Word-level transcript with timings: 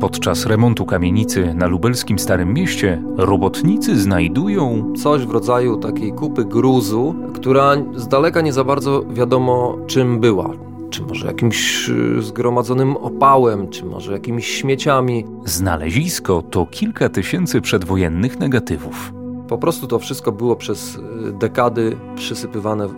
Podczas 0.00 0.46
remontu 0.46 0.86
kamienicy 0.86 1.54
na 1.54 1.66
lubelskim 1.66 2.18
Starym 2.18 2.54
Mieście 2.54 3.02
robotnicy 3.16 4.00
znajdują 4.00 4.92
coś 4.96 5.26
w 5.26 5.30
rodzaju 5.30 5.76
takiej 5.76 6.12
kupy 6.12 6.44
gruzu, 6.44 7.14
która 7.34 7.76
z 7.96 8.08
daleka 8.08 8.40
nie 8.40 8.52
za 8.52 8.64
bardzo 8.64 9.04
wiadomo 9.10 9.78
czym 9.86 10.20
była. 10.20 10.50
Czy 10.90 11.02
może 11.02 11.26
jakimś 11.26 11.88
y, 11.88 12.22
zgromadzonym 12.22 12.96
opałem, 12.96 13.68
czy 13.68 13.84
może 13.84 14.12
jakimiś 14.12 14.46
śmieciami. 14.46 15.24
znalezisko 15.44 16.42
to 16.50 16.66
kilka 16.66 17.08
tysięcy 17.08 17.60
przedwojennych 17.60 18.38
negatywów. 18.38 19.12
Po 19.48 19.58
prostu 19.58 19.86
to 19.86 19.98
wszystko 19.98 20.32
było 20.32 20.56
przez 20.56 20.96
y, 20.96 21.00
dekady 21.32 21.96
przysypywane 22.14 22.88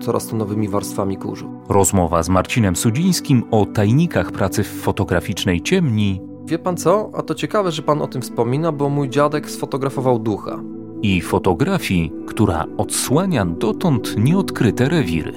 coraz 0.00 0.26
to 0.26 0.36
nowymi 0.36 0.68
warstwami 0.68 1.16
kurzu. 1.16 1.50
Rozmowa 1.68 2.22
z 2.22 2.28
Marcinem 2.28 2.76
Sudzińskim 2.76 3.42
o 3.50 3.66
tajnikach 3.66 4.32
pracy 4.32 4.64
w 4.64 4.68
fotograficznej 4.68 5.60
ciemni 5.60 6.27
Wie 6.48 6.58
pan 6.58 6.76
co? 6.76 7.10
A 7.14 7.22
to 7.22 7.34
ciekawe, 7.34 7.72
że 7.72 7.82
pan 7.82 8.02
o 8.02 8.06
tym 8.06 8.22
wspomina, 8.22 8.72
bo 8.72 8.88
mój 8.88 9.08
dziadek 9.08 9.50
sfotografował 9.50 10.18
ducha. 10.18 10.60
i 11.02 11.20
fotografii, 11.20 12.12
która 12.26 12.64
odsłania 12.76 13.44
dotąd 13.46 14.14
nieodkryte 14.18 14.88
rewiry. 14.88 15.32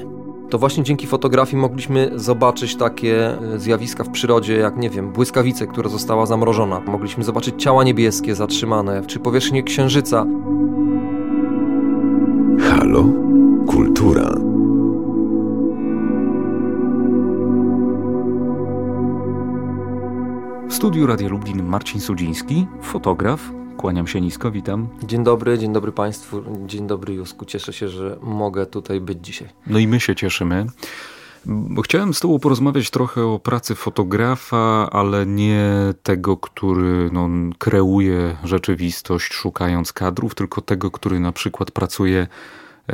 To 0.49 0.58
właśnie 0.58 0.84
dzięki 0.84 1.08
fotografii 1.08 1.62
mogliśmy 1.62 2.12
zobaczyć 2.16 2.76
takie 2.76 3.40
e, 3.41 3.59
zjawiska 3.59 4.04
w 4.04 4.09
przyrodzie, 4.09 4.58
jak 4.58 4.77
nie 4.77 4.90
wiem, 4.90 5.12
błyskawicę, 5.12 5.68
która 5.68 5.90
została 5.90 6.26
zamrożona. 6.26 6.80
Mogliśmy 6.80 7.23
zobaczyć 7.23 7.63
ciała 7.63 7.84
niebieskie 7.84 8.35
zatrzymane, 8.35 9.04
czy 9.07 9.20
powierzchnię 9.20 9.63
księżyca. 9.63 10.26
Halo? 12.59 13.04
Kultura. 13.68 14.41
Studiu 20.81 21.08
Radia 21.08 21.30
Lublin 21.30 21.63
Marcin 21.63 22.02
Sudziński, 22.02 22.67
fotograf. 22.81 23.51
Kłaniam 23.77 24.07
się 24.07 24.21
nisko, 24.21 24.51
witam. 24.51 24.87
Dzień 25.04 25.24
dobry, 25.24 25.57
dzień 25.57 25.74
dobry 25.74 25.91
Państwu, 25.91 26.43
dzień 26.65 26.87
dobry 26.87 27.13
Jusku. 27.13 27.46
Cieszę 27.46 27.74
się, 27.74 27.90
że 27.90 28.18
mogę 28.21 28.65
tutaj 28.65 29.02
być 29.02 29.18
dzisiaj. 29.21 29.49
No 29.68 29.79
i 29.79 29.87
my 29.87 29.99
się 29.99 30.15
cieszymy. 30.15 30.65
Bo 31.46 31.82
chciałem 31.82 32.13
z 32.13 32.20
Tobą 32.20 32.40
porozmawiać 32.40 32.90
trochę 32.90 33.26
o 33.26 33.40
pracy 33.40 33.76
fotografa, 33.76 34.90
ale 34.91 35.26
nie 35.26 35.70
tego, 36.04 36.37
który 36.37 37.09
no, 37.12 37.29
kreuje 37.57 38.37
rzeczywistość 38.43 39.34
szukając 39.34 39.93
kadrów, 39.93 40.35
tylko 40.35 40.62
tego, 40.62 40.91
który 40.91 41.20
na 41.20 41.32
przykład 41.32 41.71
pracuje 41.71 42.27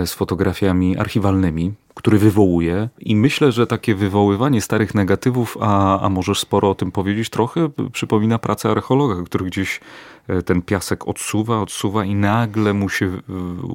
z 0.06 0.14
fotografiami 0.14 0.98
archiwalnymi, 0.98 1.74
który 1.94 2.18
wywołuje. 2.18 2.90
I 3.00 3.16
myślę, 3.16 3.52
że 3.52 3.68
takie 3.68 3.96
wywoływanie 3.96 4.62
starych 4.62 4.96
negatywów, 4.96 5.58
a, 5.62 6.00
a 6.00 6.10
możesz 6.10 6.40
sporo 6.40 6.70
o 6.70 6.76
tym 6.76 6.92
powiedzieć, 6.92 7.30
trochę 7.30 7.70
przypomina 7.92 8.40
pracę 8.40 8.70
archeologa, 8.70 9.24
który 9.24 9.46
gdzieś 9.46 9.80
e, 10.28 10.44
ten 10.44 10.62
piasek 10.62 11.08
odsuwa, 11.08 11.62
odsuwa 11.62 12.06
i 12.06 12.16
nagle 12.16 12.74
mu 12.74 12.90
się 12.90 13.06
e, 13.06 13.20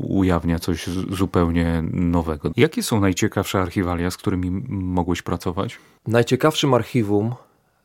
ujawnia 0.08 0.58
coś 0.58 0.86
zupełnie 1.10 1.82
nowego. 1.92 2.50
Jakie 2.56 2.82
są 2.82 3.00
najciekawsze 3.00 3.60
archiwalia, 3.60 4.10
z 4.10 4.16
którymi 4.16 4.50
mogłeś 4.68 5.22
pracować? 5.22 5.78
Najciekawszym 6.06 6.74
archiwum, 6.74 7.34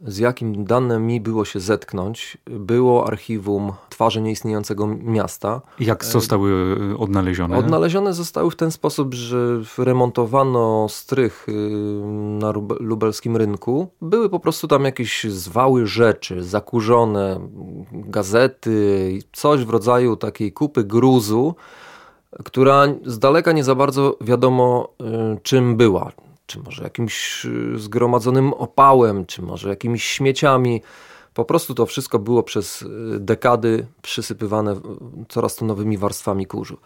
z 0.01 0.17
jakim 0.17 0.65
dane 0.65 0.99
mi 0.99 1.21
było 1.21 1.45
się 1.45 1.59
zetknąć, 1.59 2.37
było 2.45 3.07
archiwum 3.07 3.71
twarzy 3.89 4.21
nieistniejącego 4.21 4.87
miasta. 4.87 5.61
Jak 5.79 6.05
zostały 6.05 6.77
e, 6.93 6.97
odnalezione? 6.97 7.57
Odnalezione 7.57 8.13
zostały 8.13 8.51
w 8.51 8.55
ten 8.55 8.71
sposób, 8.71 9.13
że 9.13 9.61
remontowano 9.77 10.87
strych 10.89 11.49
y, 11.49 11.51
na 12.39 12.53
lubelskim 12.79 13.37
rynku. 13.37 13.87
Były 14.01 14.29
po 14.29 14.39
prostu 14.39 14.67
tam 14.67 14.83
jakieś 14.85 15.23
zwały 15.23 15.87
rzeczy, 15.87 16.43
zakurzone 16.43 17.39
gazety, 17.91 19.19
coś 19.33 19.65
w 19.65 19.69
rodzaju 19.69 20.15
takiej 20.15 20.51
kupy 20.51 20.83
gruzu, 20.83 21.55
która 22.45 22.85
z 23.05 23.19
daleka 23.19 23.51
nie 23.51 23.63
za 23.63 23.75
bardzo 23.75 24.17
wiadomo 24.21 24.89
y, 25.35 25.39
czym 25.43 25.77
była. 25.77 26.11
Czy 26.47 26.59
może 26.59 26.83
jakimś 26.83 27.45
y, 27.45 27.79
zgromadzonym 27.79 28.53
opałem, 28.53 29.25
czy 29.25 29.41
może 29.41 29.69
jakimiś 29.69 30.03
śmieciami. 30.03 30.81
Po 31.33 31.45
prostu 31.45 31.73
to 31.73 31.85
wszystko 31.85 32.19
było 32.19 32.43
przez 32.43 32.81
y, 32.81 32.87
dekady 33.19 33.87
przysypywane 34.01 34.75
coraz 35.29 35.55
to 35.55 35.65
nowymi 35.65 35.97
warstwami 35.97 36.45
kurzu. 36.45 36.77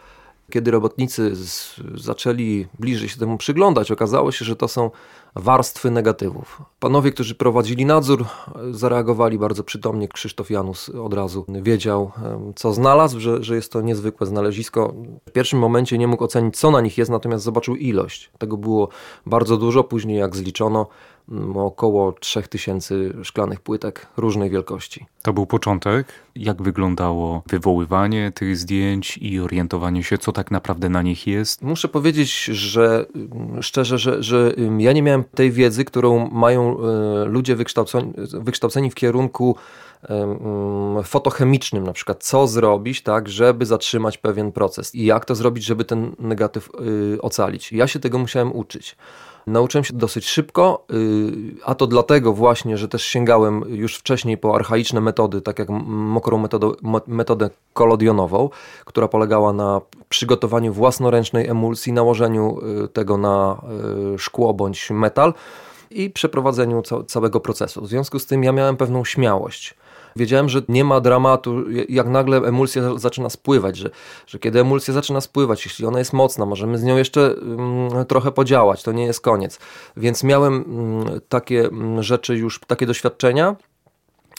Kiedy 0.51 0.71
robotnicy 0.71 1.35
z, 1.35 1.75
zaczęli 1.95 2.67
bliżej 2.79 3.09
się 3.09 3.19
temu 3.19 3.37
przyglądać, 3.37 3.91
okazało 3.91 4.31
się, 4.31 4.45
że 4.45 4.55
to 4.55 4.67
są 4.67 4.91
warstwy 5.35 5.91
negatywów. 5.91 6.61
Panowie, 6.79 7.11
którzy 7.11 7.35
prowadzili 7.35 7.85
nadzór, 7.85 8.25
zareagowali 8.71 9.37
bardzo 9.39 9.63
przytomnie. 9.63 10.07
Krzysztof 10.07 10.49
Janus 10.49 10.89
od 10.89 11.13
razu 11.13 11.45
wiedział, 11.49 12.11
co 12.55 12.73
znalazł, 12.73 13.19
że, 13.19 13.43
że 13.43 13.55
jest 13.55 13.71
to 13.71 13.81
niezwykłe 13.81 14.27
znalezisko. 14.27 14.93
W 15.29 15.31
pierwszym 15.31 15.59
momencie 15.59 15.97
nie 15.97 16.07
mógł 16.07 16.23
ocenić, 16.23 16.57
co 16.57 16.71
na 16.71 16.81
nich 16.81 16.97
jest, 16.97 17.11
natomiast 17.11 17.43
zobaczył 17.43 17.75
ilość. 17.75 18.31
Tego 18.37 18.57
było 18.57 18.89
bardzo 19.25 19.57
dużo. 19.57 19.83
Później, 19.83 20.17
jak 20.17 20.35
zliczono, 20.35 20.87
około 21.55 22.11
3000 22.11 22.95
szklanych 23.23 23.61
płytek 23.61 24.07
różnej 24.17 24.49
wielkości. 24.49 25.05
To 25.21 25.33
był 25.33 25.45
początek. 25.45 26.07
Jak 26.35 26.61
wyglądało 26.61 27.43
wywoływanie 27.49 28.31
tych 28.35 28.57
zdjęć 28.57 29.17
i 29.17 29.39
orientowanie 29.39 30.03
się, 30.03 30.17
co 30.17 30.31
tak 30.31 30.51
naprawdę 30.51 30.89
na 30.89 31.01
nich 31.01 31.27
jest? 31.27 31.61
Muszę 31.61 31.87
powiedzieć, 31.87 32.43
że 32.43 33.05
szczerze, 33.61 33.97
że, 33.97 34.23
że 34.23 34.53
ja 34.77 34.93
nie 34.93 35.01
miałem 35.01 35.23
tej 35.23 35.51
wiedzy, 35.51 35.85
którą 35.85 36.29
mają 36.29 36.77
e, 36.79 37.25
ludzie 37.25 37.55
wykształceni, 37.55 38.13
wykształceni 38.33 38.91
w 38.91 38.95
kierunku 38.95 39.55
em, 40.03 41.03
fotochemicznym, 41.03 41.83
na 41.83 41.93
przykład 41.93 42.23
co 42.23 42.47
zrobić, 42.47 43.01
tak, 43.01 43.29
żeby 43.29 43.65
zatrzymać 43.65 44.17
pewien 44.17 44.51
proces 44.51 44.95
i 44.95 45.05
jak 45.05 45.25
to 45.25 45.35
zrobić, 45.35 45.63
żeby 45.63 45.85
ten 45.85 46.15
negatyw 46.19 46.69
y, 47.15 47.21
ocalić. 47.21 47.71
Ja 47.71 47.87
się 47.87 47.99
tego 47.99 48.17
musiałem 48.17 48.55
uczyć. 48.55 48.95
Nauczyłem 49.47 49.83
się 49.83 49.93
dosyć 49.93 50.29
szybko, 50.29 50.85
y, 50.93 51.55
a 51.65 51.75
to 51.75 51.87
dlatego 51.87 52.33
właśnie, 52.33 52.77
że 52.77 52.87
też 52.87 53.03
sięgałem 53.03 53.63
już 53.67 53.95
wcześniej 53.95 54.37
po 54.37 54.55
archaiczne 54.55 55.01
metody, 55.01 55.41
tak 55.41 55.59
jak 55.59 55.69
mokrą 55.87 56.37
metodę, 56.37 56.71
metodę 57.07 57.49
kolodionową, 57.73 58.49
która 58.85 59.07
polegała 59.07 59.53
na 59.53 59.81
przygotowaniu 60.09 60.73
własnoręcznej 60.73 61.47
emulsji, 61.47 61.93
nałożeniu 61.93 62.59
y, 62.83 62.87
tego 62.87 63.17
na 63.17 63.61
y, 64.15 64.19
szkło 64.19 64.53
bądź 64.53 64.89
metal 64.89 65.33
i 65.91 66.09
przeprowadzeniu 66.09 66.81
ca- 66.81 67.03
całego 67.03 67.39
procesu. 67.39 67.81
W 67.81 67.87
związku 67.87 68.19
z 68.19 68.25
tym 68.25 68.43
ja 68.43 68.51
miałem 68.51 68.77
pewną 68.77 69.05
śmiałość. 69.05 69.75
Wiedziałem, 70.15 70.49
że 70.49 70.61
nie 70.69 70.83
ma 70.83 70.99
dramatu, 70.99 71.63
jak 71.89 72.07
nagle 72.07 72.37
emulsja 72.37 72.97
zaczyna 72.97 73.29
spływać, 73.29 73.77
że, 73.77 73.89
że 74.27 74.39
kiedy 74.39 74.59
emulsja 74.59 74.93
zaczyna 74.93 75.21
spływać, 75.21 75.65
jeśli 75.65 75.85
ona 75.85 75.99
jest 75.99 76.13
mocna, 76.13 76.45
możemy 76.45 76.77
z 76.77 76.83
nią 76.83 76.97
jeszcze 76.97 77.35
mm, 77.35 78.05
trochę 78.05 78.31
podziałać, 78.31 78.83
to 78.83 78.91
nie 78.91 79.05
jest 79.05 79.21
koniec. 79.21 79.59
Więc 79.97 80.23
miałem 80.23 80.53
mm, 80.53 81.21
takie 81.29 81.65
mm, 81.65 82.03
rzeczy 82.03 82.35
już, 82.37 82.59
takie 82.67 82.85
doświadczenia, 82.85 83.55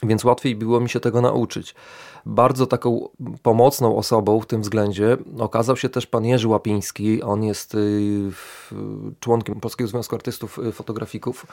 więc 0.03 0.25
łatwiej 0.25 0.57
było 0.57 0.81
mi 0.81 0.89
się 0.89 1.01
tego 1.01 1.21
nauczyć. 1.21 1.75
Bardzo 2.27 2.67
taką 2.67 3.09
pomocną 3.43 3.97
osobą 3.97 4.41
w 4.41 4.47
tym 4.47 4.63
względzie 4.63 5.17
okazał 5.39 5.77
się 5.77 5.89
też 5.89 6.07
pan 6.07 6.25
Jerzy 6.25 6.49
Łapiński. 6.49 7.23
On 7.23 7.45
jest 7.45 7.75
y, 7.75 8.31
członkiem 9.21 9.61
Polskiego 9.61 9.89
Związku 9.89 10.15
Artystów 10.15 10.59
y, 10.59 10.73
Fotografików. 10.73 11.47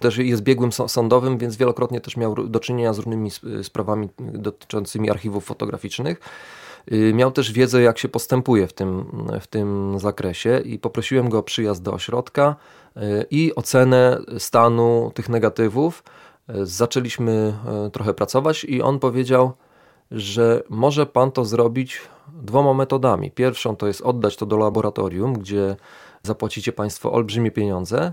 Też 0.00 0.16
jest 0.18 0.42
biegłym 0.42 0.72
są- 0.72 0.88
sądowym, 0.88 1.38
więc 1.38 1.56
wielokrotnie 1.56 2.00
też 2.00 2.16
miał 2.16 2.34
do 2.34 2.60
czynienia 2.60 2.92
z 2.92 2.98
różnymi 2.98 3.28
sp- 3.36 3.46
sprawami 3.64 4.08
dotyczącymi 4.18 5.10
archiwów 5.10 5.44
fotograficznych. 5.44 6.20
Y, 6.92 7.12
Miał 7.14 7.30
też 7.32 7.52
wiedzę, 7.52 7.82
jak 7.82 7.98
się 7.98 8.08
postępuje 8.08 8.66
w 8.66 8.72
tym, 8.72 9.04
w 9.40 9.46
tym 9.46 9.98
zakresie 9.98 10.60
i 10.64 10.78
poprosiłem 10.78 11.28
go 11.28 11.38
o 11.38 11.42
przyjazd 11.42 11.82
do 11.82 11.92
ośrodka 11.92 12.56
y, 12.96 13.00
i 13.30 13.54
ocenę 13.54 14.18
stanu 14.38 15.10
tych 15.14 15.28
negatywów. 15.28 16.02
Y, 16.50 16.66
Zaczęliśmy 16.66 17.54
trochę 17.92 18.14
pracować 18.14 18.64
i 18.64 18.82
on 18.82 18.98
powiedział, 18.98 19.52
że 20.10 20.62
może 20.68 21.06
pan 21.06 21.32
to 21.32 21.44
zrobić 21.44 22.00
dwoma 22.42 22.74
metodami. 22.74 23.30
Pierwszą 23.30 23.76
to 23.76 23.86
jest 23.86 24.00
oddać 24.02 24.36
to 24.36 24.46
do 24.46 24.56
laboratorium, 24.56 25.32
gdzie 25.32 25.76
zapłacicie 26.22 26.72
państwo 26.72 27.12
olbrzymie 27.12 27.50
pieniądze, 27.50 28.12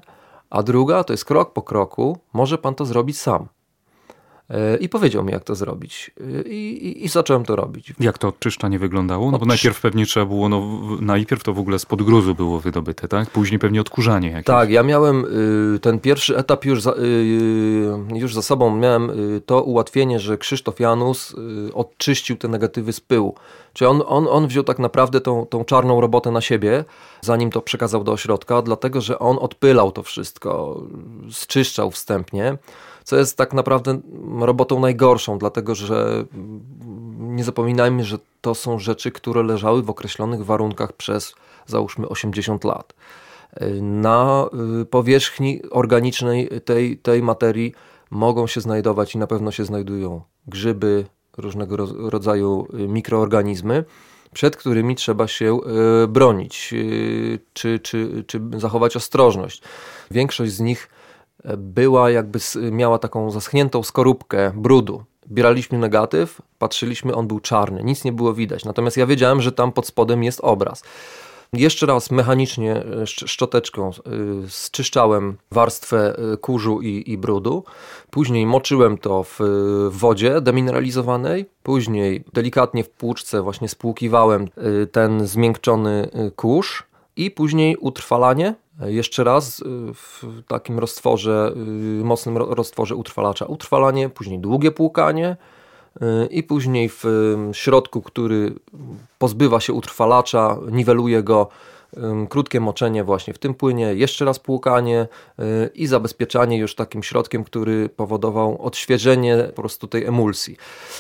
a 0.52 0.64
druga 0.64 1.04
to 1.04 1.14
jest 1.14 1.26
krok 1.26 1.54
po 1.54 1.62
kroku, 1.62 2.18
może 2.34 2.58
pan 2.58 2.76
to 2.76 2.86
zrobić 2.86 3.20
sam. 3.20 3.48
E, 4.50 4.78
I 4.78 4.90
powiedział 4.90 5.24
mi, 5.24 5.32
jak 5.32 5.44
to 5.44 5.56
zrobić. 5.56 6.12
E, 6.40 6.50
I, 6.50 6.88
i, 6.88 7.06
i 7.06 7.08
zacząłem 7.08 7.46
to 7.46 7.56
robić. 7.56 7.94
Jak 8.00 8.18
to 8.18 8.28
odczyszczanie 8.28 8.80
wyglądało? 8.80 9.32
No 9.32 9.40
bo 9.40 9.46
najpierw 9.46 9.82
pewnie 9.82 10.06
trzeba 10.06 10.26
było, 10.26 10.50
no 10.50 10.80
najpierw 11.02 11.44
to 11.44 11.54
w 11.54 11.60
ogóle 11.60 11.80
spod 11.80 12.04
gruzu 12.04 12.36
było 12.36 12.60
wydobyte, 12.60 13.08
tak? 13.08 13.30
Później 13.30 13.60
pewnie 13.60 13.82
odkurzanie 13.82 14.30
jakieś. 14.30 14.46
Tak, 14.46 14.70
ja 14.70 14.84
miałem 14.84 15.26
y, 15.76 15.80
ten 15.80 16.00
pierwszy 16.00 16.38
etap 16.38 16.66
już 16.66 16.82
za, 16.82 16.92
y, 16.92 18.16
już 18.16 18.34
za 18.34 18.42
sobą. 18.42 18.76
Miałem 18.76 19.10
y, 19.10 19.42
to 19.46 19.64
ułatwienie, 19.64 20.20
że 20.20 20.38
Krzysztof 20.38 20.80
Janus 20.80 21.34
y, 21.70 21.74
odczyścił 21.74 22.38
te 22.38 22.48
negatywy 22.48 22.94
z 22.94 23.00
pyłu. 23.00 23.36
Czyli 23.74 23.90
on, 23.90 24.04
on, 24.06 24.28
on 24.30 24.48
wziął 24.48 24.64
tak 24.64 24.80
naprawdę 24.80 25.22
tą, 25.22 25.46
tą 25.46 25.66
czarną 25.66 26.02
robotę 26.02 26.32
na 26.32 26.42
siebie, 26.42 26.86
zanim 27.22 27.52
to 27.52 27.62
przekazał 27.62 28.04
do 28.04 28.12
ośrodka, 28.12 28.62
dlatego 28.62 29.02
że 29.02 29.20
on 29.20 29.38
odpylał 29.42 29.92
to 29.92 30.04
wszystko, 30.04 30.82
zczyszczał 31.32 31.92
wstępnie. 31.92 32.58
co 33.04 33.18
jest 33.18 33.38
tak 33.38 33.54
naprawdę 33.54 34.00
robotą 34.40 34.80
najgorszą, 34.80 35.38
dlatego 35.38 35.76
że 35.76 36.26
nie 37.20 37.44
zapominajmy, 37.44 38.04
że 38.04 38.18
to 38.42 38.56
są 38.56 38.80
rzeczy, 38.80 39.12
które 39.12 39.44
leżały 39.44 39.84
w 39.84 39.90
określonych 39.90 40.46
warunkach 40.46 40.94
przez 40.94 41.36
załóżmy 41.66 42.10
80 42.10 42.64
lat. 42.64 42.94
Na 43.82 44.46
y, 44.82 44.86
powierzchni 44.86 45.62
organicznej 45.72 46.50
tej, 46.66 46.98
tej 46.98 47.24
materii 47.24 47.74
mogą 48.12 48.48
się 48.48 48.62
znajdować 48.62 49.16
i 49.16 49.18
na 49.18 49.28
pewno 49.28 49.52
się 49.52 49.66
znajdują 49.66 50.22
grzyby, 50.48 51.06
różnego 51.38 51.78
rodzaju 52.10 52.68
mikroorganizmy, 52.74 53.84
przed 54.34 54.56
którymi 54.56 54.96
trzeba 54.96 55.28
się 55.28 55.60
y, 56.04 56.08
bronić 56.08 56.74
czy, 57.54 57.80
czy, 57.80 58.24
czy 58.28 58.42
zachować 58.58 58.96
ostrożność. 58.96 59.62
Większość 60.12 60.52
z 60.52 60.60
nich 60.60 60.90
była 61.58 62.12
jakby 62.12 62.40
miała 62.72 63.00
taką 63.00 63.32
zaschniętą 63.32 63.84
skorupkę 63.84 64.52
brudu. 64.56 65.04
Bieraliśmy 65.28 65.78
negatyw, 65.78 66.42
patrzyliśmy, 66.60 67.16
on 67.16 67.28
był 67.28 67.40
czarny, 67.40 67.84
nic 67.84 68.04
nie 68.04 68.12
było 68.12 68.34
widać. 68.34 68.66
Natomiast 68.66 68.98
ja 68.98 69.06
wiedziałem, 69.06 69.42
że 69.42 69.52
tam 69.52 69.72
pod 69.72 69.88
spodem 69.88 70.24
jest 70.24 70.40
obraz. 70.44 70.84
Jeszcze 71.56 71.86
raz 71.86 72.12
mechanicznie 72.12 72.76
e, 72.76 73.08
szczoteczką 73.08 73.90
e, 73.90 73.92
zczyszczałem 74.48 75.38
warstwę 75.52 76.16
e, 76.34 76.38
kurzu 76.38 76.82
i, 76.82 77.04
i 77.12 77.18
brudu. 77.18 77.64
Później 78.10 78.46
moczyłem 78.46 78.98
to 78.98 79.24
w 79.24 79.40
wodzie 79.90 80.42
demineralizowanej. 80.42 81.46
Później 81.64 82.24
delikatnie 82.34 82.84
w 82.84 82.90
płuczce 82.90 83.42
właśnie 83.42 83.70
spłukiwałem 83.70 84.48
ten 84.92 85.28
zmiękczony 85.28 86.10
kurz. 86.36 86.84
I 87.16 87.32
później 87.32 87.78
utrwalanie 87.78 88.56
jeszcze 88.86 89.24
raz 89.24 89.64
w 89.94 90.24
takim 90.48 90.80
roztworze, 90.80 91.54
mocnym 92.04 92.38
roztworze 92.38 92.96
utrwalacza. 92.96 93.46
Utrwalanie, 93.46 94.10
później 94.10 94.40
długie 94.40 94.72
płukanie, 94.72 95.38
i 96.30 96.44
później 96.44 96.90
w 96.90 97.04
środku, 97.54 98.02
który 98.02 98.54
pozbywa 99.18 99.60
się 99.60 99.74
utrwalacza, 99.74 100.58
niweluje 100.72 101.24
go 101.24 101.50
krótkie 102.30 102.60
moczenie 102.60 103.04
właśnie 103.04 103.34
w 103.34 103.38
tym 103.38 103.54
płynie, 103.54 103.94
jeszcze 103.94 104.26
raz 104.26 104.40
płukanie 104.40 105.08
y, 105.40 105.70
i 105.76 105.88
zabezpieczanie 105.88 106.58
już 106.58 106.76
takim 106.76 107.04
środkiem, 107.04 107.44
który 107.44 107.90
powodował 107.90 108.62
odświeżenie 108.62 109.38
po 109.56 109.62
prostu 109.62 109.88
tej 109.88 110.06
emulsji. 110.06 110.58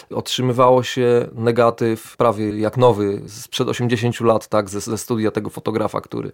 Otrzymywało 0.09 0.83
się 0.83 1.27
negatyw 1.33 2.17
prawie 2.17 2.59
jak 2.59 2.77
nowy, 2.77 3.21
sprzed 3.27 3.67
80 3.67 4.19
lat, 4.19 4.47
tak, 4.47 4.69
ze, 4.69 4.81
ze 4.81 4.97
studia 4.97 5.31
tego 5.31 5.49
fotografa, 5.49 6.01
który, 6.01 6.31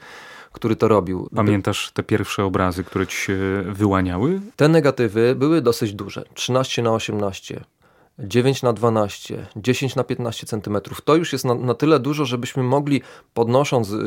który 0.51 0.75
to 0.75 0.87
robił. 0.87 1.29
Pamiętasz 1.35 1.91
te 1.91 2.03
pierwsze 2.03 2.43
obrazy, 2.43 2.83
które 2.83 3.07
ci 3.07 3.17
się 3.17 3.37
wyłaniały? 3.65 4.41
Te 4.55 4.67
negatywy 4.67 5.35
były 5.35 5.61
dosyć 5.61 5.93
duże, 5.93 6.23
13 6.33 6.81
na 6.81 6.93
18 6.93 7.63
9 8.19 8.63
na 8.63 8.73
12, 8.73 9.47
10 9.55 9.95
na 9.95 10.03
15 10.03 10.47
cm. 10.47 10.77
To 11.05 11.15
już 11.15 11.33
jest 11.33 11.45
na, 11.45 11.55
na 11.55 11.73
tyle 11.73 11.99
dużo, 11.99 12.25
żebyśmy 12.25 12.63
mogli 12.63 13.01
podnosząc 13.33 13.89
yy, 13.89 13.99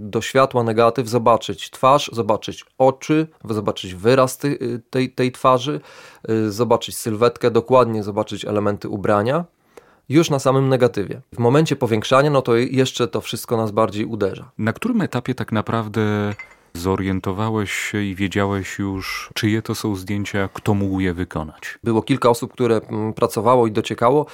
do 0.00 0.20
światła 0.20 0.62
negatyw 0.62 1.08
zobaczyć 1.08 1.70
twarz, 1.70 2.10
zobaczyć 2.12 2.64
oczy, 2.78 3.26
zobaczyć 3.50 3.94
wyraz 3.94 4.38
ty, 4.38 4.48
y, 4.48 4.82
tej, 4.90 5.10
tej 5.10 5.32
twarzy, 5.32 5.80
yy, 6.28 6.52
zobaczyć 6.52 6.96
sylwetkę, 6.96 7.50
dokładnie 7.50 8.02
zobaczyć 8.02 8.44
elementy 8.44 8.88
ubrania 8.88 9.44
już 10.08 10.30
na 10.30 10.38
samym 10.38 10.68
negatywie. 10.68 11.20
W 11.34 11.38
momencie 11.38 11.76
powiększania, 11.76 12.30
no 12.30 12.42
to 12.42 12.56
jeszcze 12.56 13.08
to 13.08 13.20
wszystko 13.20 13.56
nas 13.56 13.70
bardziej 13.70 14.04
uderza. 14.04 14.50
Na 14.58 14.72
którym 14.72 15.00
etapie 15.00 15.34
tak 15.34 15.52
naprawdę 15.52 16.34
Zorientowałeś 16.74 17.72
się 17.72 18.02
i 18.02 18.14
wiedziałeś 18.14 18.78
już, 18.78 19.30
czyje 19.34 19.62
to 19.62 19.74
są 19.74 19.96
zdjęcia, 19.96 20.48
kto 20.52 20.74
mógł 20.74 21.00
je 21.00 21.14
wykonać? 21.14 21.78
Było 21.84 22.02
kilka 22.02 22.30
osób, 22.30 22.52
które 22.52 22.76
mm, 22.76 23.12
pracowało 23.12 23.66
i 23.66 23.72
dociekało. 23.72 24.26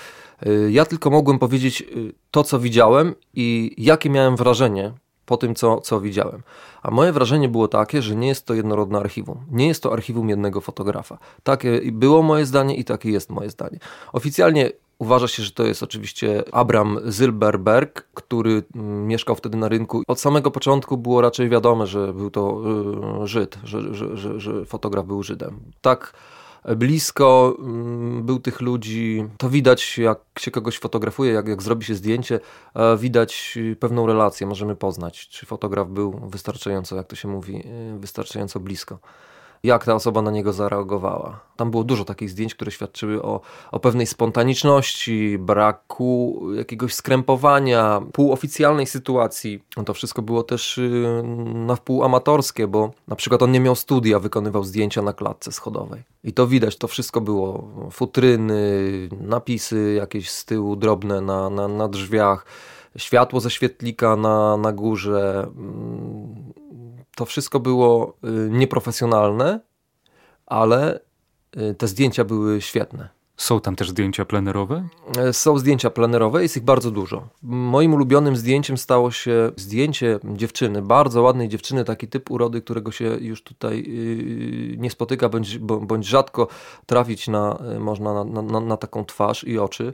Y, 0.46 0.68
ja 0.72 0.84
tylko 0.84 1.10
mogłem 1.10 1.38
powiedzieć 1.38 1.80
y, 1.82 2.12
to, 2.30 2.44
co 2.44 2.58
widziałem 2.58 3.14
i 3.34 3.74
jakie 3.78 4.10
miałem 4.10 4.36
wrażenie 4.36 4.92
po 5.26 5.36
tym, 5.36 5.54
co, 5.54 5.80
co 5.80 6.00
widziałem. 6.00 6.42
A 6.82 6.90
moje 6.90 7.12
wrażenie 7.12 7.48
było 7.48 7.68
takie, 7.68 8.02
że 8.02 8.16
nie 8.16 8.28
jest 8.28 8.46
to 8.46 8.54
jednorodne 8.54 8.98
archiwum. 8.98 9.46
Nie 9.50 9.66
jest 9.66 9.82
to 9.82 9.92
archiwum 9.92 10.28
jednego 10.28 10.60
fotografa. 10.60 11.18
Takie 11.42 11.80
było 11.92 12.22
moje 12.22 12.46
zdanie 12.46 12.76
i 12.76 12.84
takie 12.84 13.10
jest 13.10 13.30
moje 13.30 13.50
zdanie. 13.50 13.78
Oficjalnie 14.12 14.70
Uważa 14.98 15.28
się, 15.28 15.42
że 15.42 15.50
to 15.50 15.64
jest 15.64 15.82
oczywiście 15.82 16.44
Abram 16.52 16.98
Zilberberg, 17.10 18.06
który 18.14 18.62
mm, 18.74 19.06
mieszkał 19.06 19.36
wtedy 19.36 19.56
na 19.58 19.68
rynku. 19.68 20.02
Od 20.06 20.20
samego 20.20 20.50
początku 20.50 20.96
było 20.96 21.20
raczej 21.20 21.48
wiadome, 21.48 21.86
że 21.86 22.12
był 22.12 22.30
to 22.30 22.62
y, 23.22 23.26
Żyd, 23.26 23.58
że, 23.64 23.94
że, 23.94 24.16
że, 24.16 24.40
że 24.40 24.64
fotograf 24.64 25.06
był 25.06 25.22
Żydem. 25.22 25.60
Tak 25.80 26.12
blisko 26.76 27.56
mm, 27.58 28.22
był 28.22 28.40
tych 28.40 28.60
ludzi. 28.60 29.24
To 29.38 29.50
widać, 29.50 29.98
jak 29.98 30.18
się 30.38 30.50
kogoś 30.50 30.78
fotografuje, 30.78 31.32
jak, 31.32 31.48
jak 31.48 31.62
zrobi 31.62 31.84
się 31.84 31.94
zdjęcie, 31.94 32.40
widać 32.98 33.58
pewną 33.80 34.06
relację, 34.06 34.46
możemy 34.46 34.76
poznać, 34.76 35.28
czy 35.28 35.46
fotograf 35.46 35.88
był 35.88 36.12
wystarczająco, 36.12 36.96
jak 36.96 37.06
to 37.06 37.16
się 37.16 37.28
mówi, 37.28 37.56
y, 37.94 37.98
wystarczająco 37.98 38.60
blisko 38.60 38.98
jak 39.64 39.84
ta 39.84 39.94
osoba 39.94 40.22
na 40.22 40.30
niego 40.30 40.52
zareagowała. 40.52 41.40
Tam 41.56 41.70
było 41.70 41.84
dużo 41.84 42.04
takich 42.04 42.30
zdjęć, 42.30 42.54
które 42.54 42.70
świadczyły 42.70 43.22
o, 43.22 43.40
o 43.72 43.80
pewnej 43.80 44.06
spontaniczności, 44.06 45.38
braku 45.38 46.42
jakiegoś 46.56 46.94
skrępowania, 46.94 48.00
półoficjalnej 48.12 48.86
sytuacji. 48.86 49.62
No 49.76 49.84
to 49.84 49.94
wszystko 49.94 50.22
było 50.22 50.42
też 50.42 50.78
y, 50.78 51.22
na 51.54 51.76
wpół 51.76 52.04
amatorskie, 52.04 52.66
bo 52.66 52.90
na 53.08 53.16
przykład 53.16 53.42
on 53.42 53.52
nie 53.52 53.60
miał 53.60 53.74
studia, 53.74 54.18
wykonywał 54.18 54.64
zdjęcia 54.64 55.02
na 55.02 55.12
klatce 55.12 55.52
schodowej. 55.52 56.02
I 56.24 56.32
to 56.32 56.46
widać, 56.46 56.76
to 56.76 56.88
wszystko 56.88 57.20
było 57.20 57.68
futryny, 57.90 59.08
napisy 59.20 59.94
jakieś 59.98 60.30
z 60.30 60.44
tyłu 60.44 60.76
drobne 60.76 61.20
na, 61.20 61.50
na, 61.50 61.68
na 61.68 61.88
drzwiach, 61.88 62.46
światło 62.96 63.40
ze 63.40 63.50
świetlika 63.50 64.16
na, 64.16 64.56
na 64.56 64.72
górze 64.72 65.46
mm, 65.56 66.43
to 67.16 67.24
wszystko 67.24 67.60
było 67.60 68.16
y, 68.24 68.50
nieprofesjonalne, 68.50 69.60
ale 70.46 71.00
y, 71.56 71.74
te 71.74 71.88
zdjęcia 71.88 72.24
były 72.24 72.60
świetne. 72.60 73.08
Są 73.36 73.60
tam 73.60 73.76
też 73.76 73.90
zdjęcia 73.90 74.24
plenerowe? 74.24 74.88
E, 75.18 75.32
są 75.32 75.58
zdjęcia 75.58 75.90
plenerowe, 75.90 76.42
jest 76.42 76.56
ich 76.56 76.62
bardzo 76.62 76.90
dużo. 76.90 77.28
Moim 77.42 77.94
ulubionym 77.94 78.36
zdjęciem 78.36 78.78
stało 78.78 79.10
się 79.10 79.50
zdjęcie 79.56 80.18
dziewczyny, 80.24 80.82
bardzo 80.82 81.22
ładnej 81.22 81.48
dziewczyny, 81.48 81.84
taki 81.84 82.08
typ 82.08 82.30
urody, 82.30 82.62
którego 82.62 82.92
się 82.92 83.04
już 83.04 83.42
tutaj 83.42 83.84
y, 83.88 84.76
nie 84.78 84.90
spotyka, 84.90 85.28
bądź, 85.28 85.58
bądź 85.58 86.06
rzadko 86.06 86.48
trafić 86.86 87.28
na, 87.28 87.58
można 87.78 88.24
na, 88.24 88.42
na, 88.42 88.60
na 88.60 88.76
taką 88.76 89.04
twarz 89.04 89.44
i 89.44 89.58
oczy. 89.58 89.92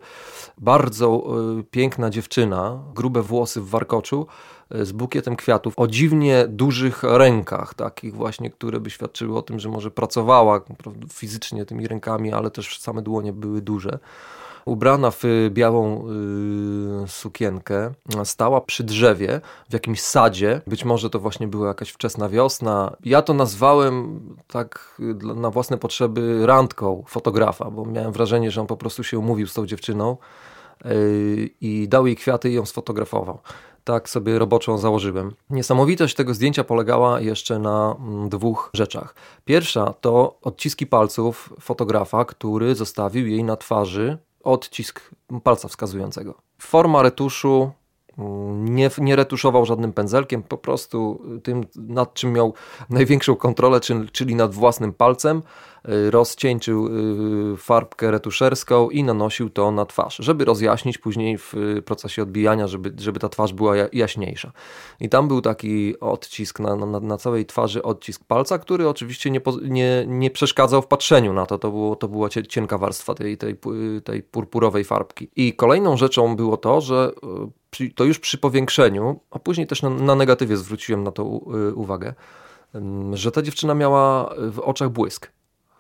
Bardzo 0.59 1.25
piękna 1.71 2.11
dziewczyna, 2.11 2.83
grube 2.95 3.23
włosy 3.23 3.61
w 3.61 3.69
warkoczu, 3.69 4.27
z 4.71 4.93
bukietem 4.93 5.37
kwiatów 5.37 5.75
o 5.77 5.87
dziwnie 5.87 6.45
dużych 6.49 7.03
rękach, 7.03 7.75
takich 7.75 8.15
właśnie, 8.15 8.51
które 8.51 8.81
by 8.81 8.91
świadczyły 8.91 9.39
o 9.39 9.43
tym, 9.43 9.59
że 9.59 9.69
może 9.69 9.91
pracowała 9.91 10.61
fizycznie 11.13 11.65
tymi 11.65 11.89
rękami, 11.89 12.33
ale 12.33 12.51
też 12.51 12.81
same 12.81 13.03
dłonie 13.03 13.33
były 13.33 13.63
duże 13.63 13.99
ubrana 14.65 15.11
w 15.11 15.25
białą 15.51 16.09
y, 17.05 17.09
sukienkę, 17.09 17.93
stała 18.25 18.61
przy 18.61 18.85
drzewie 18.85 19.41
w 19.69 19.73
jakimś 19.73 20.01
sadzie. 20.01 20.61
Być 20.67 20.85
może 20.85 21.11
to 21.11 21.19
właśnie 21.19 21.49
była 21.49 21.69
jakaś 21.69 21.91
wczesna 21.91 22.29
wiosna. 22.29 22.97
Ja 23.05 23.23
to 23.23 23.35
nazwałem 23.35 24.21
tak 24.47 25.01
na 25.37 25.51
własne 25.51 25.79
potrzeby 25.79 26.47
randką 26.47 27.05
fotografa, 27.09 27.71
bo 27.71 27.85
miałem 27.85 28.13
wrażenie, 28.13 28.51
że 28.51 28.61
on 28.61 28.67
po 28.67 28.77
prostu 28.77 29.05
się 29.05 29.19
umówił 29.19 29.47
z 29.47 29.55
tą 29.55 29.67
dziewczyną 29.67 30.17
y, 30.87 31.51
i 31.61 31.89
dał 31.89 32.07
jej 32.07 32.17
kwiaty 32.17 32.51
i 32.51 32.55
ją 32.55 32.67
sfotografował 32.67 33.39
tak 33.85 34.09
sobie 34.09 34.39
roboczą 34.39 34.79
założyłem. 34.79 35.35
Niesamowitość 35.51 36.15
tego 36.15 36.35
zdjęcia 36.35 36.65
polegała 36.65 37.21
jeszcze 37.21 37.59
na 37.59 37.97
mm, 37.99 38.29
dwóch 38.29 38.71
rzeczach. 38.75 39.15
Pierwsza 39.45 39.95
to 40.01 40.39
odciski 40.43 40.87
palców 40.87 41.55
fotografa, 41.61 42.25
który 42.25 42.75
zostawił 42.75 43.27
jej 43.27 43.45
na 43.45 43.57
twarzy 43.57 44.19
odcisk 44.43 45.11
palca 45.43 45.69
wskazującego. 45.69 46.35
Forma 46.59 47.03
retuszu 47.03 47.71
mm, 48.19 48.75
nie, 48.75 48.91
nie 48.99 49.17
retuszował 49.17 49.67
żadnym 49.67 49.93
pędzelkiem, 49.93 50.43
po 50.43 50.59
prostu 50.59 51.23
tym, 51.43 51.67
nad 51.77 52.15
czym 52.15 52.33
miał 52.33 52.55
największą 52.91 53.37
kontrolę, 53.37 53.81
czyli 54.13 54.35
nad 54.35 54.55
własnym 54.55 54.93
palcem. 54.93 55.43
Y, 55.89 56.11
rozcieńczył 56.11 56.87
y, 57.53 57.57
farbkę 57.57 58.11
retuszerską 58.11 58.91
i 58.91 59.05
nanosił 59.05 59.51
to 59.51 59.71
na 59.71 59.87
twarz, 59.87 60.17
żeby 60.17 60.45
rozjaśnić 60.45 60.99
później 60.99 61.39
w 61.39 61.55
procesie 61.85 62.23
odbijania, 62.23 62.67
żeby, 62.67 62.93
żeby 62.99 63.21
ta 63.21 63.29
twarz 63.29 63.53
była 63.53 63.75
jaśniejsza. 63.93 64.53
I 65.01 65.09
tam 65.09 65.29
był 65.29 65.41
taki 65.41 66.01
odcisk 66.01 66.61
na, 66.61 66.77
na, 66.77 67.01
na 67.01 67.17
całej 67.17 67.47
twarzy, 67.47 67.83
odcisk 67.83 68.25
palca, 68.25 68.59
który 68.59 68.89
oczywiście 68.89 69.31
nie, 69.31 69.41
nie, 69.63 70.05
nie 70.07 70.31
przeszkadzał 70.31 70.83
w 70.83 70.87
patrzeniu 70.87 71.33
na 71.33 71.47
to. 71.47 71.59
To, 71.59 71.71
było, 71.71 71.97
to 71.97 72.09
była 72.09 72.29
cienka 72.29 72.79
warstwa 72.79 73.15
tej, 73.15 73.39
tej, 73.39 73.57
tej 74.05 74.23
purpurowej 74.23 74.85
farbki. 74.85 75.29
I 75.37 75.53
kolejną 75.53 75.97
rzeczą 75.97 76.37
było 76.37 76.57
to, 76.57 76.81
że 76.81 77.13
y, 77.81 77.91
to 77.95 78.05
już 78.05 78.19
przy 78.19 78.39
powiększeniu, 78.39 79.21
a 79.31 79.39
później 79.39 79.67
też 79.67 79.83
na, 79.83 79.91
na 79.91 80.15
negatywie 80.15 80.57
zwróciłem 80.57 81.05
na 81.05 81.11
to 81.11 81.25
uwagę, 81.75 82.15
że 83.13 83.33
ta 83.33 83.43
dziewczyna 83.43 83.75
miała 83.75 84.35
w 84.39 84.59
oczach 84.59 84.89
błysk 84.89 85.31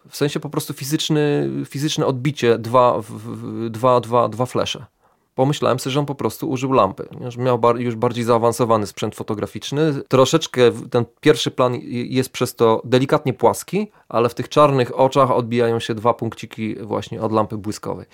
W 0.08 0.16
sensie 0.16 0.40
po 0.40 0.50
prostu 0.50 0.72
fizyczny, 0.72 1.50
fizyczne 1.68 2.06
odbicie, 2.06 2.58
dwa, 2.58 3.00
dwa, 3.70 4.00
dwa, 4.00 4.28
dwa 4.28 4.46
flesze 4.46 4.86
pomyślałem 5.34 5.78
sobie, 5.78 5.92
że 5.92 6.00
on 6.00 6.06
po 6.06 6.14
prostu 6.14 6.50
użył 6.50 6.72
lampy. 6.72 7.08
Miał 7.38 7.60
już 7.76 7.94
bardziej 7.94 8.24
zaawansowany 8.24 8.86
sprzęt 8.86 9.14
fotograficzny. 9.14 10.02
Troszeczkę 10.08 10.60
ten 10.90 11.04
pierwszy 11.20 11.50
plan 11.50 11.74
jest 11.92 12.30
przez 12.30 12.54
to 12.54 12.82
delikatnie 12.84 13.34
płaski, 13.34 13.90
ale 14.10 14.28
w 14.28 14.34
tych 14.34 14.48
czarnych 14.48 14.98
oczach 14.98 15.30
odbijają 15.30 15.80
się 15.80 15.94
dwa 15.94 16.14
punkciki 16.14 16.74
właśnie 16.74 17.20
od 17.22 17.32
lampy 17.32 17.56
błyskowej. 17.58 18.06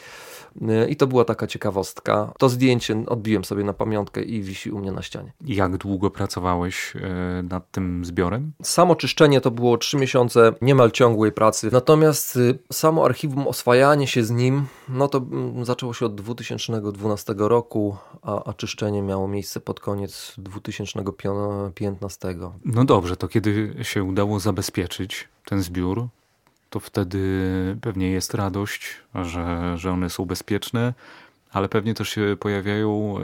I 0.88 0.96
to 0.96 1.06
była 1.06 1.24
taka 1.24 1.46
ciekawostka. 1.46 2.32
To 2.38 2.48
zdjęcie 2.48 3.04
odbiłem 3.06 3.44
sobie 3.44 3.64
na 3.64 3.72
pamiątkę 3.72 4.22
i 4.22 4.42
wisi 4.42 4.70
u 4.70 4.78
mnie 4.78 4.92
na 4.92 5.02
ścianie. 5.02 5.32
Jak 5.40 5.76
długo 5.76 6.10
pracowałeś 6.10 6.96
e, 6.96 7.42
nad 7.42 7.70
tym 7.70 8.04
zbiorem? 8.04 8.52
Samo 8.62 8.96
czyszczenie 8.96 9.40
to 9.40 9.50
było 9.50 9.78
trzy 9.78 9.96
miesiące 9.96 10.52
niemal 10.62 10.90
ciągłej 10.90 11.32
pracy. 11.32 11.68
Natomiast 11.72 12.36
y, 12.36 12.58
samo 12.72 13.04
archiwum, 13.04 13.48
oswajanie 13.48 14.06
się 14.06 14.24
z 14.24 14.30
nim, 14.30 14.66
no 14.88 15.08
to 15.08 15.18
mm, 15.18 15.64
zaczęło 15.64 15.94
się 15.94 16.06
od 16.06 16.14
2012 16.14 17.34
roku, 17.38 17.96
a, 18.22 18.44
a 18.44 18.52
czyszczenie 18.52 19.02
miało 19.02 19.28
miejsce 19.28 19.60
pod 19.60 19.80
koniec 19.80 20.34
2015. 20.38 22.34
No 22.64 22.84
dobrze, 22.84 23.16
to 23.16 23.28
kiedy 23.28 23.74
się 23.82 24.04
udało 24.04 24.40
zabezpieczyć 24.40 25.28
ten 25.46 25.62
zbiór, 25.62 26.08
to 26.70 26.80
wtedy 26.80 27.20
pewnie 27.80 28.10
jest 28.10 28.34
radość, 28.34 28.96
że, 29.14 29.78
że 29.78 29.92
one 29.92 30.10
są 30.10 30.24
bezpieczne, 30.24 30.94
ale 31.52 31.68
pewnie 31.68 31.94
też 31.94 32.08
się 32.08 32.36
pojawiają 32.40 33.14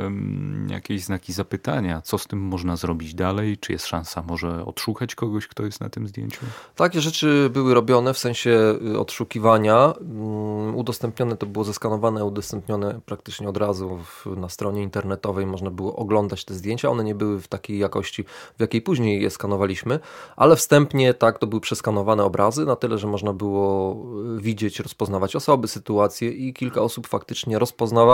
jakieś 0.68 1.04
znaki 1.04 1.32
zapytania, 1.32 2.02
co 2.02 2.18
z 2.18 2.26
tym 2.26 2.40
można 2.40 2.76
zrobić 2.76 3.14
dalej, 3.14 3.58
czy 3.58 3.72
jest 3.72 3.86
szansa 3.86 4.22
może 4.22 4.64
odszukać 4.64 5.14
kogoś, 5.14 5.46
kto 5.46 5.62
jest 5.62 5.80
na 5.80 5.88
tym 5.88 6.08
zdjęciu? 6.08 6.40
Takie 6.76 7.00
rzeczy 7.00 7.50
były 7.52 7.74
robione 7.74 8.14
w 8.14 8.18
sensie 8.18 8.78
y, 8.94 8.98
odszukiwania. 8.98 9.94
Mm, 10.00 10.76
udostępnione 10.76 11.36
to 11.36 11.46
było 11.46 11.64
zeskanowane, 11.64 12.24
udostępnione 12.24 13.00
praktycznie 13.06 13.48
od 13.48 13.56
razu 13.56 13.98
na 14.36 14.48
stronie 14.48 14.82
internetowej. 14.82 15.46
Można 15.46 15.70
było 15.70 15.96
oglądać 15.96 16.44
te 16.44 16.54
zdjęcia. 16.54 16.90
One 16.90 17.04
nie 17.04 17.14
były 17.14 17.40
w 17.40 17.48
takiej 17.48 17.78
jakości, 17.78 18.24
w 18.56 18.60
jakiej 18.60 18.82
później 18.82 19.22
je 19.22 19.30
skanowaliśmy, 19.30 20.00
ale 20.36 20.56
wstępnie 20.56 21.14
tak, 21.14 21.38
to 21.38 21.46
były 21.46 21.60
przeskanowane 21.60 22.24
obrazy 22.24 22.64
na 22.64 22.76
tyle, 22.76 22.98
że 22.98 23.06
można 23.06 23.32
było 23.32 23.96
y, 24.36 24.40
widzieć, 24.40 24.80
rozpoznawać 24.80 25.36
osoby, 25.36 25.68
sytuacje 25.68 26.30
i 26.30 26.52
kilka 26.54 26.80
osób 26.80 27.06
faktycznie 27.06 27.58
rozpoznawało 27.58 28.11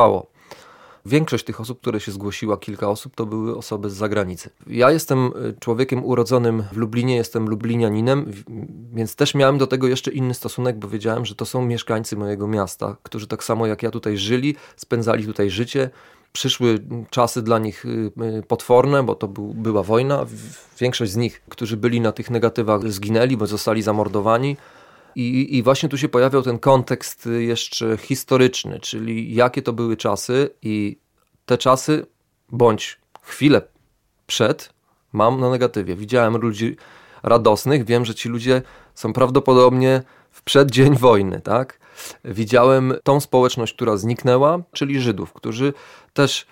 Większość 1.06 1.44
tych 1.44 1.60
osób, 1.60 1.80
które 1.80 2.00
się 2.00 2.12
zgłosiła, 2.12 2.56
kilka 2.56 2.88
osób, 2.88 3.14
to 3.14 3.26
były 3.26 3.56
osoby 3.56 3.90
z 3.90 3.92
zagranicy. 3.92 4.50
Ja 4.66 4.90
jestem 4.90 5.26
e, 5.26 5.30
człowiekiem 5.60 6.04
urodzonym 6.04 6.64
w 6.72 6.76
Lublinie, 6.76 7.16
jestem 7.16 7.48
lublinianinem, 7.48 8.32
więc 8.92 9.14
też 9.14 9.34
miałem 9.34 9.58
do 9.58 9.66
tego 9.66 9.88
jeszcze 9.88 10.10
inny 10.10 10.34
stosunek, 10.34 10.78
bo 10.78 10.88
wiedziałem, 10.88 11.24
że 11.24 11.34
to 11.34 11.46
są 11.46 11.64
mieszkańcy 11.64 12.16
mojego 12.16 12.48
miasta, 12.48 12.96
którzy 13.02 13.26
tak 13.26 13.44
samo 13.44 13.66
jak 13.66 13.82
ja 13.82 13.90
tutaj 13.90 14.16
żyli, 14.16 14.56
spędzali 14.76 15.26
tutaj 15.26 15.50
życie. 15.50 15.90
Przyszły 16.32 16.78
czasy 17.10 17.42
dla 17.42 17.58
nich 17.58 17.84
e, 17.86 18.24
e, 18.24 18.42
potworne, 18.42 19.02
bo 19.02 19.14
to 19.14 19.28
był, 19.28 19.54
była 19.54 19.82
wojna. 19.82 20.26
Większość 20.80 21.12
z 21.12 21.16
nich, 21.16 21.42
którzy 21.48 21.76
byli 21.76 22.00
na 22.00 22.12
tych 22.12 22.30
negatywach, 22.30 22.92
zginęli, 22.92 23.36
bo 23.36 23.46
zostali 23.46 23.82
zamordowani. 23.82 24.56
I, 25.16 25.56
I 25.56 25.62
właśnie 25.62 25.88
tu 25.88 25.98
się 25.98 26.08
pojawiał 26.08 26.42
ten 26.42 26.58
kontekst 26.58 27.28
jeszcze 27.38 27.96
historyczny, 27.96 28.80
czyli 28.80 29.34
jakie 29.34 29.62
to 29.62 29.72
były 29.72 29.96
czasy 29.96 30.50
i 30.62 30.98
te 31.46 31.58
czasy, 31.58 32.06
bądź 32.52 32.98
chwilę 33.22 33.62
przed, 34.26 34.72
mam 35.12 35.40
na 35.40 35.50
negatywie. 35.50 35.96
Widziałem 35.96 36.36
ludzi 36.36 36.76
radosnych, 37.22 37.84
wiem, 37.84 38.04
że 38.04 38.14
ci 38.14 38.28
ludzie 38.28 38.62
są 38.94 39.12
prawdopodobnie 39.12 40.02
w 40.30 40.42
przeddzień 40.42 40.96
wojny, 40.96 41.40
tak? 41.40 41.80
Widziałem 42.24 42.94
tą 43.02 43.20
społeczność, 43.20 43.74
która 43.74 43.96
zniknęła, 43.96 44.58
czyli 44.72 45.00
Żydów, 45.00 45.32
którzy 45.32 45.72
też 46.12 46.46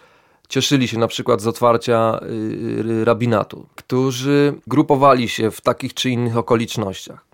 cieszyli 0.48 0.88
się 0.88 0.98
na 0.98 1.08
przykład 1.08 1.40
z 1.40 1.46
otwarcia 1.46 2.20
y, 2.22 3.04
rabinatu, 3.04 3.66
którzy 3.74 4.54
grupowali 4.66 5.28
się 5.28 5.50
w 5.50 5.60
takich 5.60 5.94
czy 5.94 6.10
innych 6.10 6.36
okolicznościach. 6.36 7.25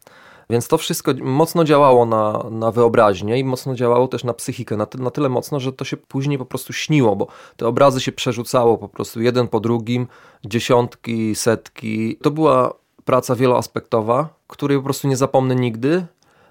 Więc 0.52 0.68
to 0.68 0.78
wszystko 0.78 1.12
mocno 1.22 1.64
działało 1.64 2.06
na, 2.06 2.44
na 2.50 2.70
wyobraźnię 2.70 3.38
i 3.38 3.44
mocno 3.44 3.74
działało 3.74 4.08
też 4.08 4.24
na 4.24 4.34
psychikę, 4.34 4.76
na, 4.76 4.86
ty, 4.86 4.98
na 4.98 5.10
tyle 5.10 5.28
mocno, 5.28 5.60
że 5.60 5.72
to 5.72 5.84
się 5.84 5.96
później 5.96 6.38
po 6.38 6.46
prostu 6.46 6.72
śniło, 6.72 7.16
bo 7.16 7.26
te 7.56 7.66
obrazy 7.66 8.00
się 8.00 8.12
przerzucało 8.12 8.78
po 8.78 8.88
prostu 8.88 9.20
jeden 9.20 9.48
po 9.48 9.60
drugim, 9.60 10.06
dziesiątki, 10.44 11.34
setki. 11.34 12.16
To 12.16 12.30
była 12.30 12.74
praca 13.04 13.36
wieloaspektowa, 13.36 14.28
której 14.46 14.78
po 14.78 14.84
prostu 14.84 15.08
nie 15.08 15.16
zapomnę 15.16 15.54
nigdy. 15.56 16.06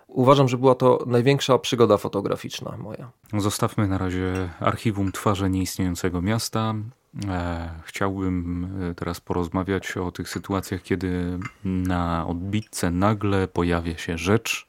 Uważam, 0.08 0.48
że 0.48 0.58
była 0.58 0.76
to 0.76 1.04
największa 1.06 1.58
przygoda 1.58 1.98
fotograficzna 1.98 2.78
moja. 2.78 3.12
Zostawmy 3.38 3.88
na 3.88 3.98
razie 3.98 4.50
archiwum 4.60 5.12
Twarze 5.12 5.50
Nieistniejącego 5.50 6.22
Miasta. 6.22 6.74
E, 7.28 7.70
chciałbym 7.86 8.68
e, 8.92 8.96
teraz 8.96 9.22
porozmawiać 9.22 9.98
o 9.98 10.12
tych 10.12 10.30
sytuacjach, 10.30 10.82
kiedy 10.82 11.40
na 11.64 12.28
odbitce 12.28 12.92
nagle 12.92 13.48
pojawia 13.48 13.98
się 13.98 14.18
rzecz 14.18 14.68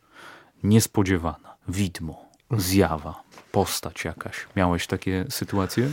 niespodziewana, 0.63 1.57
widmo, 1.69 2.25
zjawa, 2.51 3.23
postać 3.53 4.05
jakaś. 4.05 4.47
Miałeś 4.57 4.87
takie 4.87 5.25
sytuacje? 5.29 5.89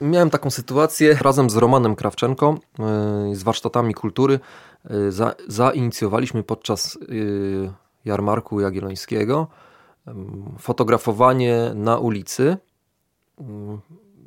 Miałem 0.00 0.30
taką 0.30 0.50
sytuację 0.50 1.18
razem 1.20 1.50
z 1.50 1.56
Romanem 1.56 1.96
Krawczenką 1.96 2.54
e, 2.54 3.34
z 3.34 3.42
warsztatami 3.42 3.94
kultury. 3.94 4.40
Za, 5.08 5.34
zainicjowaliśmy 5.48 6.42
podczas 6.42 6.98
jarmarku 8.04 8.60
jagiellońskiego 8.60 9.48
fotografowanie 10.58 11.72
na 11.74 11.98
ulicy, 11.98 12.56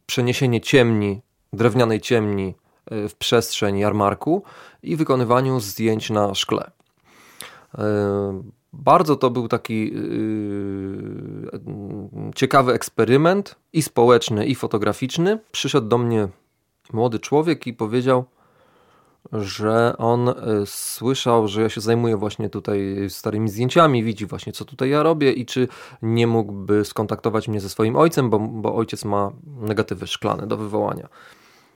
przeniesienie 0.06 0.62
ciemni 0.62 1.22
drewnianej 1.54 2.02
ciemni 2.02 2.56
e, 2.86 3.10
w 3.10 3.16
przestrzeń 3.16 3.78
jarmarku 3.78 4.44
i 4.84 4.96
wykonywaniu 4.96 5.60
zdjęć 5.60 6.10
na 6.10 6.36
szkle. 6.36 6.72
E, 7.78 8.42
bardzo 8.74 9.16
to 9.16 9.30
był 9.30 9.48
taki 9.48 9.94
e, 9.94 10.00
ciekawy 12.36 12.74
eksperyment 12.74 13.56
i 13.74 13.82
społeczny, 13.82 14.46
i 14.46 14.56
fotograficzny. 14.56 15.40
Przyszedł 15.52 15.88
do 15.88 15.98
mnie 15.98 16.28
młody 16.94 17.20
człowiek 17.20 17.68
i 17.68 17.74
powiedział, 17.74 18.26
że 19.32 19.96
on 19.98 20.34
słyszał, 20.66 21.48
że 21.48 21.62
ja 21.62 21.70
się 21.70 21.82
zajmuję 21.82 22.18
właśnie 22.18 22.50
tutaj 22.50 22.96
starymi 23.10 23.50
zdjęciami, 23.50 24.04
widzi 24.04 24.26
właśnie 24.26 24.54
co 24.54 24.66
tutaj 24.66 24.90
ja 24.90 25.04
robię 25.04 25.32
i 25.32 25.46
czy 25.46 25.68
nie 26.02 26.28
mógłby 26.28 26.86
skontaktować 26.86 27.48
mnie 27.48 27.60
ze 27.60 27.70
swoim 27.70 27.96
ojcem, 27.96 28.30
bo, 28.30 28.40
bo 28.40 28.76
ojciec 28.76 29.06
ma 29.06 29.32
negatywy 29.46 30.08
szklane 30.08 30.48
do 30.48 30.58
wywołania. 30.58 31.08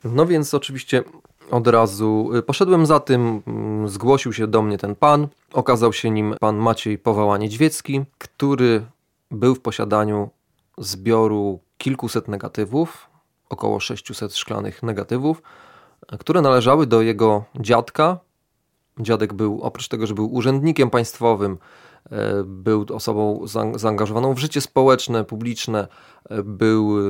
No 0.04 0.26
więc 0.26 0.54
oczywiście 0.54 1.04
od 1.52 1.68
razu 1.68 2.30
y, 2.36 2.44
poszedłem 2.44 2.86
za 2.86 3.00
tym, 3.00 3.42
mm, 3.48 3.90
zgłosił 3.90 4.34
się 4.34 4.48
do 4.48 4.62
mnie 4.62 4.78
ten 4.78 4.96
pan. 4.96 5.28
Okazał 5.54 5.94
się 5.94 6.10
nim 6.10 6.36
pan 6.40 6.58
Maciej 6.58 6.98
Powała-Niedźwiecki, 6.98 8.02
który 8.18 8.86
był 9.32 9.56
w 9.56 9.60
posiadaniu 9.60 10.30
zbioru 10.78 11.60
kilkuset 11.78 12.28
negatywów, 12.28 13.10
około 13.50 13.80
600 13.80 14.36
szklanych 14.36 14.84
negatywów, 14.84 15.42
które 16.20 16.42
należały 16.42 16.88
do 16.88 17.02
jego 17.02 17.44
dziadka. 17.60 18.20
Dziadek 19.00 19.34
był, 19.34 19.62
oprócz 19.62 19.88
tego, 19.88 20.08
że 20.08 20.14
był 20.14 20.34
urzędnikiem 20.34 20.90
państwowym, 20.90 21.58
E, 22.10 22.44
był 22.44 22.86
osobą 22.94 23.46
zaangażowaną 23.76 24.34
w 24.34 24.40
życie 24.40 24.62
społeczne, 24.62 25.24
publiczne, 25.24 25.88
e, 26.30 26.44
był 26.44 27.00
e, 27.00 27.04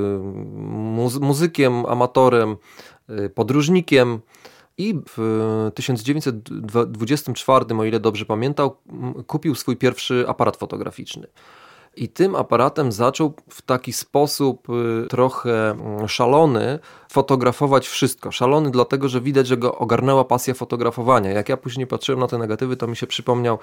muzykiem, 1.20 1.86
amatorem, 1.86 2.58
podróżnikiem. 3.36 4.20
I 4.78 4.96
w 5.18 5.72
1924, 5.76 7.80
o 7.80 7.84
ile 7.84 8.00
dobrze 8.00 8.26
pamiętał, 8.26 8.78
kupił 9.28 9.56
swój 9.56 9.78
pierwszy 9.78 10.26
aparat 10.28 10.58
fotograficzny. 10.58 11.28
I 11.96 12.10
tym 12.10 12.36
aparatem 12.36 12.92
zaczął 12.92 13.34
w 13.50 13.62
taki 13.62 13.94
sposób 13.94 14.68
trochę 15.10 15.76
szalony 16.08 16.80
fotografować 17.12 17.88
wszystko. 17.88 18.32
Szalony 18.32 18.72
dlatego, 18.72 19.10
że 19.10 19.22
widać, 19.22 19.48
że 19.48 19.58
go 19.58 19.78
ogarnęła 19.78 20.26
pasja 20.26 20.54
fotografowania. 20.54 21.30
Jak 21.30 21.50
ja 21.50 21.58
później 21.58 21.88
patrzyłem 21.88 22.20
na 22.20 22.28
te 22.28 22.38
negatywy, 22.38 22.78
to 22.78 22.88
mi 22.88 22.96
się 22.96 23.08
przypomniał 23.08 23.60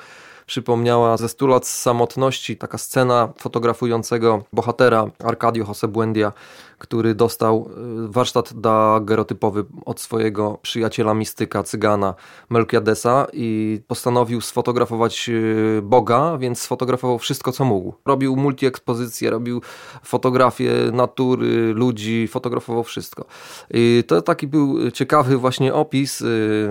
przypomniała 0.49 1.17
ze 1.17 1.29
100 1.29 1.47
lat 1.47 1.67
samotności 1.67 2.57
taka 2.57 2.79
scena 2.79 3.33
fotografującego 3.39 4.45
bohatera 4.53 5.07
Arcadio 5.25 5.65
Jose 5.65 5.89
Buendia, 5.89 6.33
który 6.79 7.15
dostał 7.15 7.71
y, 8.07 8.09
warsztat 8.09 8.61
dagerotypowy 8.61 9.65
od 9.85 10.01
swojego 10.01 10.59
przyjaciela 10.63 11.15
mistyka, 11.15 11.63
cygana 11.63 12.15
Melkiadesa 12.51 13.27
i 13.33 13.81
postanowił 13.87 14.41
sfotografować 14.41 15.29
y, 15.29 15.81
Boga, 15.83 16.39
więc 16.39 16.61
sfotografował 16.61 17.19
wszystko, 17.19 17.53
co 17.53 17.65
mógł. 17.65 17.95
Robił 18.07 18.37
multiekspozycje, 18.37 19.31
robił 19.31 19.63
fotografie 20.05 20.73
natury, 20.93 21.75
ludzi, 21.75 22.29
fotografował 22.29 22.85
wszystko. 22.85 23.25
To 24.07 24.23
taki 24.23 24.47
był 24.47 24.91
ciekawy 24.91 25.37
właśnie 25.37 25.75
opis 25.75 26.21
y, 26.21 26.69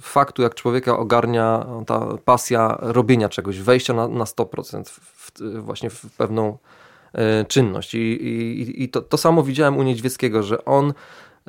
faktu, 0.00 0.42
jak 0.42 0.54
człowieka 0.54 0.98
ogarnia 0.98 1.66
ta 1.86 2.06
pasja 2.24 2.78
robienia 2.80 3.28
czegoś, 3.28 3.60
wejścia 3.60 3.94
na, 3.94 4.08
na 4.08 4.24
100% 4.24 4.84
w, 4.84 5.32
właśnie 5.64 5.90
w 5.90 6.04
pewną 6.16 6.58
e, 7.12 7.44
czynność. 7.44 7.94
I, 7.94 7.98
i, 7.98 8.82
i 8.82 8.88
to, 8.88 9.02
to 9.02 9.16
samo 9.16 9.42
widziałem 9.42 9.76
u 9.76 9.82
Niedźwieckiego, 9.82 10.42
że 10.42 10.64
on 10.64 10.92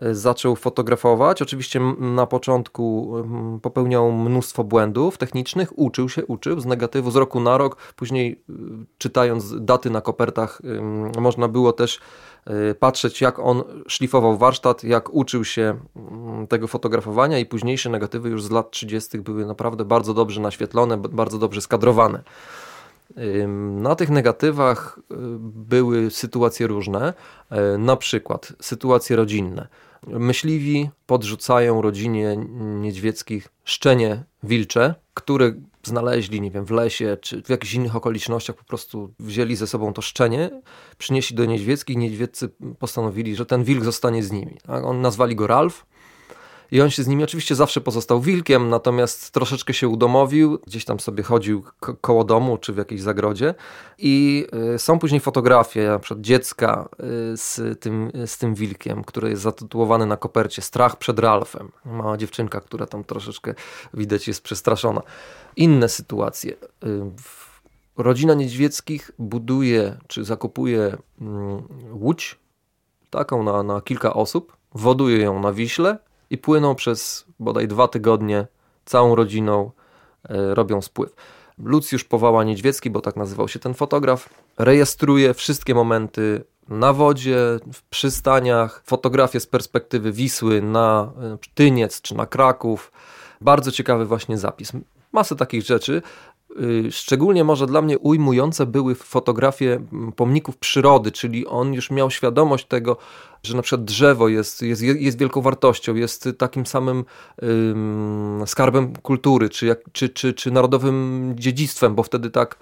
e, 0.01 0.15
zaczął 0.15 0.55
fotografować. 0.55 1.41
Oczywiście 1.41 1.79
na 2.00 2.25
początku 2.25 3.13
popełniał 3.62 4.12
mnóstwo 4.12 4.63
błędów 4.63 5.17
technicznych, 5.17 5.79
uczył 5.79 6.10
się, 6.10 6.25
uczył 6.25 6.60
z 6.60 6.65
negatywu 6.65 7.12
z 7.12 7.15
roku 7.15 7.39
na 7.39 7.58
rok. 7.58 7.93
Później 7.96 8.43
czytając 8.98 9.65
daty 9.65 9.89
na 9.89 10.01
kopertach 10.01 10.62
można 11.17 11.48
było 11.48 11.74
też 11.74 12.00
Y, 12.00 12.33
patrzeć, 12.79 13.21
jak 13.21 13.39
on 13.39 13.63
szlifował 13.88 14.38
warsztat, 14.38 14.83
jak 14.83 15.13
uczył 15.13 15.45
się 15.45 15.79
mm, 15.95 16.47
tego 16.47 16.67
fotografowania 16.67 17.39
i 17.39 17.45
późniejsze 17.45 17.89
negatywy 17.89 18.29
już 18.29 18.43
z 18.43 18.51
lat 18.51 18.71
30. 18.71 19.19
były 19.19 19.45
naprawdę 19.45 19.85
bardzo 19.85 20.13
dobrze 20.13 20.41
naświetlone, 20.41 20.97
bardzo 20.97 21.38
dobrze 21.38 21.62
skadrowane. 21.62 22.23
Na 23.81 23.95
tych 23.95 24.09
negatywach 24.09 25.00
y, 25.00 25.15
były 25.39 26.12
sytuacje 26.12 26.67
różne, 26.67 27.13
y, 27.73 27.77
na 27.77 27.95
przykład 27.95 28.53
sytuacje 28.62 29.15
rodzinne. 29.15 29.67
Myśliwi 30.07 30.89
podrzucają 31.05 31.81
rodzinie 31.81 32.38
niedźwieckich 32.59 33.50
szczenie 33.63 34.23
wilcze, 34.43 34.95
które 35.13 35.53
znaleźli, 35.84 36.42
nie 36.42 36.52
wiem, 36.52 36.66
w 36.66 36.72
lesie 36.72 37.18
czy 37.22 37.44
w 37.44 37.50
jakichś 37.50 37.74
innych 37.74 37.96
okolicznościach, 37.96 38.56
po 38.56 38.63
prostu 38.63 39.13
wzięli 39.20 39.56
ze 39.56 39.68
sobą 39.68 39.94
to 39.94 40.02
szczenie, 40.02 40.62
przynieśli 40.98 41.36
do 41.36 41.46
niedźwieckich, 41.46 41.98
niedźwieccy 41.98 42.50
postanowili, 42.80 43.36
że 43.36 43.46
ten 43.46 43.63
wilk 43.63 43.84
zostanie 43.84 44.24
z 44.24 44.32
nimi. 44.32 44.58
Tak? 44.68 44.84
On 44.84 45.02
nazwali 45.02 45.36
go 45.36 45.48
Ralf 45.48 45.86
i 46.74 46.82
on 46.82 46.89
się 46.89 47.03
z 47.03 47.08
nimi 47.08 47.24
oczywiście 47.24 47.56
zawsze 47.56 47.82
pozostał 47.82 48.22
wilkiem, 48.22 48.70
natomiast 48.70 49.32
troszeczkę 49.32 49.74
się 49.74 49.88
udomowił, 49.88 50.60
gdzieś 50.68 50.86
tam 50.86 51.00
sobie 51.00 51.24
chodził 51.24 51.63
koło 52.01 52.24
domu 52.24 52.58
czy 52.58 52.74
w 52.74 52.77
jakiejś 52.77 53.01
zagrodzie. 53.01 53.56
I 53.98 54.46
y, 54.75 54.80
są 54.80 55.00
później 55.00 55.22
fotografie, 55.22 55.88
na 55.88 56.00
przykład 56.00 56.22
dziecka 56.22 56.89
y, 57.34 57.38
z 57.38 57.80
tym, 57.80 58.12
z 58.25 58.38
tym 58.38 58.56
wilkiem, 58.56 59.03
który 59.03 59.30
jest 59.30 59.42
zatytułowany 59.42 60.06
na 60.06 60.18
kopercie 60.18 60.62
Strach 60.62 60.98
przed 60.98 61.20
Ralfem. 61.20 61.72
Mała 61.86 62.18
dziewczynka, 62.18 62.62
która 62.62 62.86
tam 62.86 63.03
troszeczkę 63.03 63.53
widać 63.94 64.27
jest 64.27 64.44
przestraszona. 64.44 65.01
Inne 65.56 65.89
sytuacje. 65.89 66.53
Y, 66.53 66.58
rodzina 67.98 68.34
Niedźwieckich 68.34 69.12
buduje 69.20 69.98
czy 70.08 70.24
zakupuje 70.24 70.98
mm, 71.22 71.63
łódź 71.92 72.39
taką 73.10 73.44
na, 73.44 73.63
na 73.63 73.82
kilka 73.82 74.13
osób, 74.13 74.58
woduje 74.75 75.18
ją 75.18 75.39
na 75.39 75.53
Wiśle 75.53 75.98
i 76.34 76.38
płyną 76.38 76.75
przez 76.75 77.25
bodaj 77.40 77.68
dwa 77.68 77.88
tygodnie 77.88 78.48
całą 78.86 79.16
rodziną, 79.16 79.72
e, 80.30 80.56
robią 80.56 80.82
spływ. 80.82 81.16
Lucjusz 81.58 82.04
Powała 82.04 82.44
Niedźwiecki, 82.44 82.90
bo 82.90 83.02
tak 83.02 83.16
nazywał 83.16 83.48
się 83.48 83.60
ten 83.60 83.74
fotograf, 83.74 84.30
rejestruje 84.58 85.34
wszystkie 85.34 85.75
momenty 85.75 86.44
na 86.70 86.94
wodzie, 86.94 87.38
w 87.74 87.82
przystaniach, 87.84 88.82
fotografie 88.86 89.40
z 89.40 89.48
perspektywy 89.48 90.12
Wisły 90.12 90.62
na 90.62 91.12
e, 91.22 91.38
Tyniec 91.54 92.02
czy 92.02 92.16
na 92.16 92.25
Kraków. 92.25 92.92
Bardzo 93.42 93.72
ciekawy 93.72 94.06
właśnie 94.06 94.38
zapis. 94.38 94.72
Masę 95.12 95.36
takich 95.36 95.63
rzeczy. 95.63 96.02
Y, 96.62 96.92
szczególnie 96.92 97.44
może 97.44 97.68
dla 97.68 97.82
mnie 97.82 98.00
ujmujące 98.00 98.66
były 98.66 98.96
fotografie 98.96 99.80
pomników 100.16 100.58
przyrody, 100.58 101.12
czyli 101.12 101.48
on 101.48 101.74
już 101.74 101.92
miał 101.92 102.12
świadomość 102.12 102.66
tego, 102.66 102.98
że 103.45 103.55
na 103.55 103.62
przykład 103.62 103.85
drzewo 103.85 104.27
jest, 104.27 104.62
jest, 104.62 104.81
jest 104.81 105.17
wielką 105.17 105.41
wartością, 105.41 105.95
jest 105.95 106.29
takim 106.38 106.65
samym 106.65 107.05
ym, 107.43 108.43
skarbem 108.45 108.95
kultury, 108.95 109.50
czy, 109.50 109.65
jak, 109.65 109.79
czy, 109.91 110.09
czy, 110.09 110.33
czy 110.33 110.51
narodowym 110.51 111.33
dziedzictwem, 111.38 111.95
bo 111.95 112.03
wtedy 112.03 112.29
tak 112.29 112.57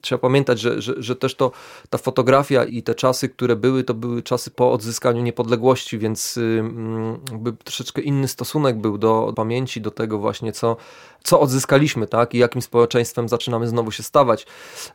trzeba 0.00 0.18
pamiętać, 0.18 0.60
że, 0.60 0.82
że, 0.82 0.94
że 0.98 1.16
też 1.16 1.34
to 1.34 1.52
ta 1.90 1.98
fotografia 1.98 2.64
i 2.64 2.82
te 2.82 2.94
czasy, 2.94 3.28
które 3.28 3.56
były, 3.56 3.84
to 3.84 3.94
były 3.94 4.22
czasy 4.22 4.50
po 4.50 4.72
odzyskaniu 4.72 5.22
niepodległości, 5.22 5.98
więc 5.98 6.36
ym, 6.36 7.20
troszeczkę 7.64 8.02
inny 8.02 8.28
stosunek 8.28 8.80
był 8.80 8.98
do 8.98 9.32
pamięci, 9.36 9.80
do 9.80 9.90
tego 9.90 10.18
właśnie, 10.18 10.52
co, 10.52 10.76
co 11.22 11.40
odzyskaliśmy, 11.40 12.06
tak, 12.06 12.34
i 12.34 12.38
jakim 12.38 12.62
społeczeństwem 12.62 13.28
zaczynamy 13.28 13.68
znowu 13.68 13.90
się 13.90 14.02
stawać. 14.02 14.46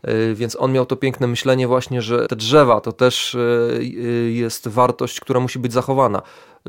Yy, 0.03 0.35
więc 0.35 0.55
on 0.59 0.71
miał 0.71 0.85
to 0.85 0.95
piękne 0.95 1.27
myślenie 1.27 1.67
właśnie, 1.67 2.01
że 2.01 2.27
te 2.27 2.35
drzewa 2.35 2.81
to 2.81 2.91
też 2.91 3.37
yy, 3.79 4.31
jest 4.31 4.67
wartość, 4.67 5.19
która 5.25 5.39
musi 5.39 5.59
być 5.59 5.73
zachowana. 5.73 6.21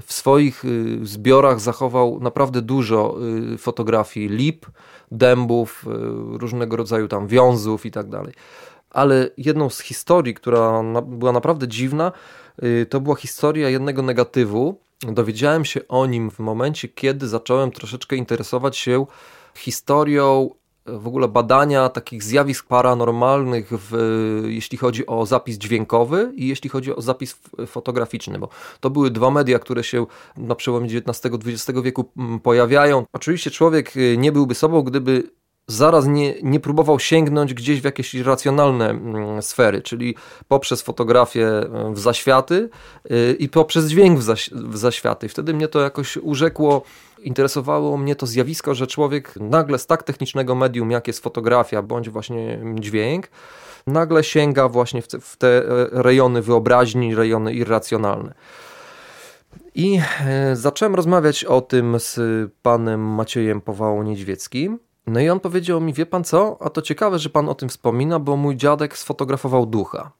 W 0.02 0.12
swoich 0.12 0.64
y, 0.64 0.98
zbiorach 1.06 1.60
zachował 1.60 2.20
naprawdę 2.20 2.62
dużo 2.62 3.16
y, 3.54 3.58
fotografii 3.58 4.28
lip, 4.28 4.66
dębów, 5.12 5.84
y, 5.86 6.38
różnego 6.38 6.76
rodzaju 6.76 7.08
tam 7.08 7.26
wiązów 7.26 7.86
i 7.86 7.90
tak 7.90 8.08
dalej. 8.08 8.32
Ale 8.90 9.30
jedną 9.36 9.70
z 9.70 9.80
historii, 9.80 10.34
która 10.34 10.82
była 11.02 11.32
naprawdę 11.32 11.68
dziwna, 11.68 12.12
to 12.88 13.00
była 13.00 13.16
historia 13.16 13.68
jednego 13.68 14.02
negatywu. 14.02 14.80
Dowiedziałem 15.02 15.64
się 15.64 15.88
o 15.88 16.06
nim 16.06 16.30
w 16.30 16.38
momencie, 16.38 16.88
kiedy 16.88 17.28
zacząłem 17.28 17.70
troszeczkę 17.70 18.16
interesować 18.16 18.76
się 18.76 19.06
historią 19.54 20.50
w 20.86 21.06
ogóle 21.06 21.28
badania 21.28 21.88
takich 21.88 22.22
zjawisk 22.22 22.66
paranormalnych, 22.66 23.68
w, 23.70 24.42
jeśli 24.46 24.78
chodzi 24.78 25.06
o 25.06 25.26
zapis 25.26 25.58
dźwiękowy 25.58 26.32
i 26.34 26.48
jeśli 26.48 26.70
chodzi 26.70 26.96
o 26.96 27.02
zapis 27.02 27.40
fotograficzny, 27.66 28.38
bo 28.38 28.48
to 28.80 28.90
były 28.90 29.10
dwa 29.10 29.30
media, 29.30 29.58
które 29.58 29.84
się 29.84 30.06
na 30.36 30.54
przełomie 30.54 30.88
XIX-XX 30.88 31.80
wieku 31.82 32.04
pojawiają. 32.42 33.04
Oczywiście 33.12 33.50
człowiek 33.50 33.96
y, 33.96 34.16
nie 34.18 34.32
byłby 34.32 34.54
sobą, 34.54 34.82
gdyby 34.82 35.30
zaraz 35.68 36.06
nie, 36.06 36.34
nie 36.42 36.60
próbował 36.60 36.98
sięgnąć 36.98 37.54
gdzieś 37.54 37.80
w 37.80 37.84
jakieś 37.84 38.14
racjonalne 38.14 38.98
sfery, 39.40 39.82
czyli 39.82 40.14
poprzez 40.48 40.82
fotografię 40.82 41.50
w 41.92 41.98
zaświaty 41.98 42.68
y, 43.10 43.36
i 43.38 43.48
poprzez 43.48 43.88
dźwięk 43.88 44.18
w, 44.18 44.22
zaś, 44.22 44.50
w 44.50 44.76
zaświaty. 44.76 45.28
Wtedy 45.28 45.54
mnie 45.54 45.68
to 45.68 45.80
jakoś 45.80 46.16
urzekło 46.16 46.82
interesowało 47.18 47.96
mnie 47.96 48.16
to 48.16 48.26
zjawisko, 48.26 48.74
że 48.74 48.86
człowiek 48.86 49.34
nagle 49.36 49.78
z 49.78 49.86
tak 49.86 50.02
technicznego 50.02 50.54
medium, 50.54 50.90
jak 50.90 51.06
jest 51.06 51.22
fotografia 51.22 51.82
bądź 51.82 52.10
właśnie 52.10 52.60
dźwięk, 52.74 53.28
nagle 53.86 54.24
sięga 54.24 54.68
właśnie 54.68 55.02
w 55.02 55.08
te, 55.08 55.18
te 55.38 55.62
rejony 55.92 56.42
wyobraźni, 56.42 57.14
rejony 57.14 57.54
irracjonalne. 57.54 58.34
I 59.74 60.00
e, 60.26 60.56
zacząłem 60.56 60.94
rozmawiać 60.94 61.44
o 61.44 61.60
tym 61.60 62.00
z 62.00 62.20
panem 62.62 63.00
Maciejem 63.00 63.60
Powałą 63.60 64.02
Niedźwieckim. 64.02 64.78
No 65.06 65.20
i 65.20 65.28
on 65.28 65.40
powiedział 65.40 65.80
mi, 65.80 65.92
wie 65.92 66.06
pan 66.06 66.24
co, 66.24 66.56
a 66.60 66.70
to 66.70 66.82
ciekawe, 66.82 67.18
że 67.18 67.30
pan 67.30 67.48
o 67.48 67.54
tym 67.54 67.68
wspomina, 67.68 68.18
bo 68.18 68.36
mój 68.36 68.56
dziadek 68.56 68.98
sfotografował 68.98 69.66
ducha. 69.66 70.12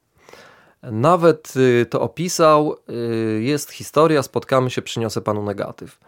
Nawet 0.83 1.53
y, 1.55 1.85
to 1.85 2.01
opisał, 2.01 2.75
y, 2.89 3.41
jest 3.43 3.71
historia, 3.71 4.23
spotkamy 4.23 4.69
się, 4.69 4.81
przyniosę 4.81 5.21
panu 5.21 5.43
negatyw. 5.43 5.99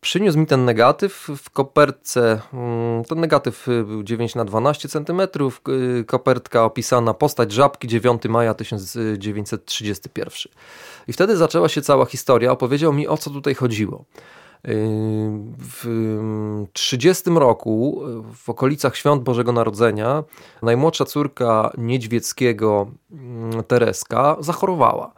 Przyniósł 0.00 0.38
mi 0.38 0.46
ten 0.46 0.64
negatyw 0.64 1.28
w 1.36 1.50
kopertce. 1.50 2.40
Mm, 2.52 3.04
ten 3.04 3.20
negatyw 3.20 3.66
był 3.66 4.02
9 4.02 4.34
na 4.34 4.44
12 4.44 4.88
cm. 4.88 5.22
Kopertka 6.06 6.64
opisana 6.64 7.14
postać 7.14 7.52
żabki 7.52 7.88
9 7.88 8.22
maja 8.28 8.54
1931. 8.54 10.52
I 11.08 11.12
wtedy 11.12 11.36
zaczęła 11.36 11.68
się 11.68 11.82
cała 11.82 12.06
historia. 12.06 12.52
Opowiedział 12.52 12.92
mi 12.92 13.08
o 13.08 13.16
co 13.16 13.30
tutaj 13.30 13.54
chodziło. 13.54 14.04
W 15.58 15.86
30 16.72 17.30
roku, 17.30 18.02
w 18.34 18.48
okolicach 18.48 18.96
świąt 18.96 19.22
Bożego 19.22 19.52
Narodzenia, 19.52 20.24
najmłodsza 20.62 21.04
córka 21.04 21.72
Niedźwieckiego, 21.78 22.86
mm, 23.12 23.64
Tereska, 23.64 24.36
zachorowała. 24.40 25.12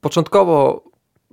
Początkowo 0.00 0.84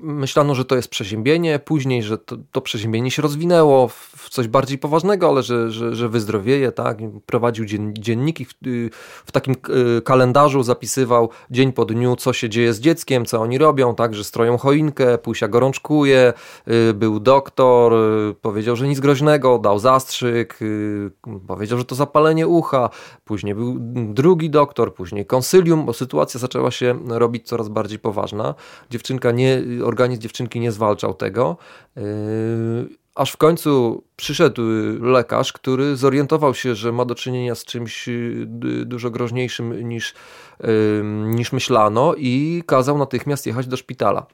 myślano, 0.02 0.56
że 0.56 0.66
to 0.66 0.76
jest 0.76 0.88
przeziębienie, 0.88 1.60
później, 1.60 2.04
że 2.04 2.18
to, 2.18 2.38
to 2.52 2.62
przeziębienie 2.62 3.12
się 3.12 3.22
rozwinęło 3.22 3.88
w 3.88 4.30
coś 4.30 4.48
bardziej 4.48 4.78
poważnego, 4.78 5.30
ale 5.30 5.44
że, 5.44 5.72
że, 5.72 5.96
że 5.96 6.10
wyzdrowieje, 6.10 6.72
tak? 6.72 6.98
Prowadził 7.26 7.66
dzienniki, 7.94 8.46
w, 8.46 8.54
w, 9.26 9.32
takim 9.32 9.54
e, 9.98 10.02
kalendarzu 10.02 10.64
zapisywał 10.64 11.30
dzień 11.52 11.74
po 11.74 11.86
dniu, 11.86 12.16
co 12.16 12.34
się 12.34 12.50
dzieje 12.50 12.74
z 12.74 12.80
dzieckiem, 12.80 13.26
co 13.26 13.42
oni 13.42 13.58
robią, 13.58 13.96
tak? 13.96 14.16
Że 14.16 14.24
stroją 14.24 14.58
choinkę, 14.58 15.18
Pusia 15.18 15.48
gorączkuje, 15.48 16.34
e, 16.66 16.94
był 16.94 17.20
doktor, 17.20 17.94
powiedział, 18.42 18.76
że 18.76 18.88
nic 18.88 19.00
groźnego, 19.00 19.60
dał 19.60 19.80
zastrzyk, 19.80 20.60
powiedział, 21.48 21.78
że 21.78 21.86
to 21.86 21.96
zapalenie 21.96 22.48
ucha, 22.48 22.90
później 23.26 23.56
był 23.56 23.76
drugi 24.14 24.50
doktor, 24.50 24.94
później 24.94 25.26
konsylium, 25.26 25.86
bo 25.86 25.94
sytuacja 25.94 26.40
zaczęła 26.40 26.72
się 26.72 27.00
robić 27.08 27.48
coraz 27.48 27.70
bardziej 27.70 28.00
poważna. 28.00 28.56
Dziewczynka 28.90 29.32
nie 29.32 29.62
organizm 29.91 30.21
dziewczynki 30.21 30.60
nie 30.60 30.71
zwalczał 30.71 31.13
tego. 31.13 31.58
Yy, 31.95 32.04
aż 33.15 33.32
w 33.32 33.38
końcu 33.38 34.04
przyszedł 34.15 34.62
lekarz, 35.01 35.54
który 35.54 35.95
zorientował 35.95 36.54
się, 36.54 36.75
że 36.75 36.91
ma 36.91 37.06
do 37.06 37.15
czynienia 37.15 37.56
z 37.56 37.65
czymś 37.65 38.08
yy, 38.08 38.86
dużo 38.86 39.10
groźniejszym 39.10 39.89
niż, 39.89 40.13
yy, 40.60 40.67
niż 41.36 41.51
myślano 41.51 42.15
i 42.17 42.63
kazał 42.65 42.97
natychmiast 42.97 43.45
jechać 43.45 43.67
do 43.67 43.77
szpitala. 43.77 44.25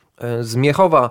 Z 0.42 0.56
Miechowa 0.56 1.10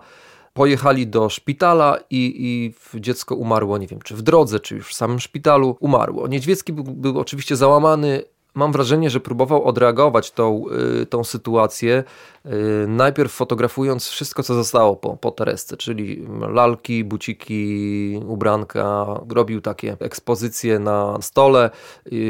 pojechali 0.53 1.07
do 1.07 1.29
szpitala 1.29 1.99
i, 2.11 2.35
i 2.39 3.01
dziecko 3.01 3.35
umarło, 3.35 3.79
nie 3.79 3.87
wiem, 3.87 4.01
czy 4.05 4.15
w 4.15 4.23
drodze, 4.23 4.61
czy 4.61 4.75
już 4.75 4.89
w 4.89 4.95
samym 4.95 5.21
szpitalu 5.21 5.77
umarło. 5.81 6.29
Niedźwiecki 6.29 6.73
był, 6.73 6.85
był 6.85 7.19
oczywiście 7.21 7.57
załamany, 7.57 8.23
mam 8.57 8.73
wrażenie, 8.73 9.11
że 9.11 9.21
próbował 9.21 9.65
odreagować 9.65 10.31
tą, 10.31 10.65
y, 11.03 11.07
tą 11.07 11.25
sytuację, 11.25 12.05
y, 12.47 12.51
najpierw 12.89 13.33
fotografując 13.33 14.09
wszystko, 14.09 14.43
co 14.43 14.55
zostało 14.55 14.97
po, 14.97 15.17
po 15.17 15.31
Teresce, 15.31 15.77
czyli 15.77 16.27
lalki, 16.49 17.05
buciki, 17.05 18.21
ubranka. 18.27 19.07
Robił 19.29 19.61
takie 19.61 19.97
ekspozycje 20.01 20.79
na 20.79 21.19
stole, 21.21 21.71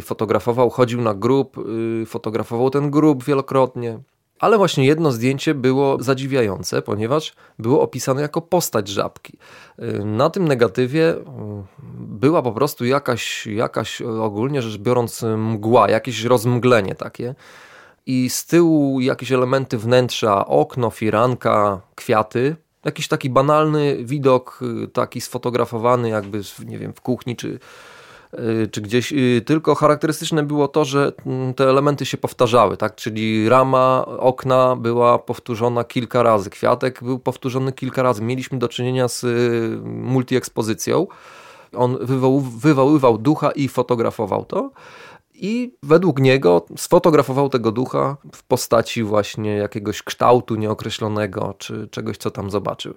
fotografował, 0.03 0.71
chodził 0.71 1.01
na 1.01 1.15
grób, 1.15 1.59
y, 2.03 2.07
fotografował 2.07 2.71
ten 2.71 2.91
grób 2.91 3.25
wielokrotnie. 3.25 4.01
Ale 4.39 4.59
właśnie 4.59 4.87
jedno 4.87 5.13
zdjęcie 5.13 5.55
było 5.55 6.03
zadziwiające, 6.03 6.83
ponieważ 6.83 7.35
było 7.59 7.81
opisane 7.81 8.23
jako 8.23 8.41
postać 8.41 8.89
żabki. 8.89 9.39
Na 10.05 10.31
tym 10.31 10.49
negatywie 10.49 11.11
mm, 11.11 11.65
była 11.99 12.43
po 12.43 12.53
prostu 12.53 12.85
jakaś, 12.85 13.47
jakaś 13.47 14.03
ogólnie 14.03 14.63
rzecz 14.63 14.79
biorąc 14.81 15.23
mgła, 15.37 15.91
jakieś 15.91 16.25
rozmglenie 16.25 16.95
takie. 16.95 17.35
I 18.07 18.31
z 18.31 18.47
tyłu 18.47 19.01
jakieś 19.01 19.33
elementy 19.33 19.79
wnętrza, 19.79 20.47
okno, 20.47 20.91
firanka, 20.91 21.81
kwiaty. 21.95 22.57
Jakiś 22.85 23.09
taki 23.09 23.31
banalny 23.31 24.05
widok, 24.05 24.61
taki 24.93 25.21
sfotografowany 25.21 26.09
jakby, 26.09 26.41
nie 26.67 26.79
wiem, 26.79 26.93
w 26.93 27.01
kuchni 27.01 27.37
czy, 27.37 27.49
Y, 27.49 27.59
czy 28.71 28.81
gdzieś, 28.81 29.13
y, 29.13 29.43
tylko 29.47 29.75
charakterystyczne 29.75 30.43
było 30.43 30.69
to, 30.69 30.85
że 30.85 31.13
mm, 31.27 31.55
te 31.55 31.65
elementy 31.65 32.07
się 32.07 32.17
powtarzały, 32.17 32.77
tak? 32.77 32.95
czyli 32.95 33.49
rama 33.49 34.07
okna 34.07 34.77
była 34.77 35.19
powtórzona 35.19 35.85
kilka 35.85 36.23
razy, 36.23 36.51
kwiatek 36.51 37.05
był 37.05 37.19
powtórzony 37.19 37.73
kilka 37.73 38.03
razy. 38.03 38.23
Mieliśmy 38.23 38.59
do 38.59 38.69
czynienia 38.69 39.09
z 39.09 39.25
y, 39.25 39.79
multiekspozycją. 39.85 41.07
On 41.77 41.99
wywoływał 42.57 43.19
ducha 43.19 43.51
i 43.51 43.69
fotografował 43.69 44.45
to. 44.45 44.71
I 45.35 45.75
według 45.83 46.21
niego 46.21 46.67
sfotografował 46.77 47.49
tego 47.49 47.73
ducha 47.73 48.17
w 48.33 48.43
postaci 48.43 49.03
właśnie 49.03 49.57
jakiegoś 49.57 50.03
kształtu 50.03 50.55
nieokreślonego, 50.55 51.55
czy 51.59 51.89
czegoś, 51.91 52.17
co 52.17 52.31
tam 52.31 52.51
zobaczył. 52.51 52.95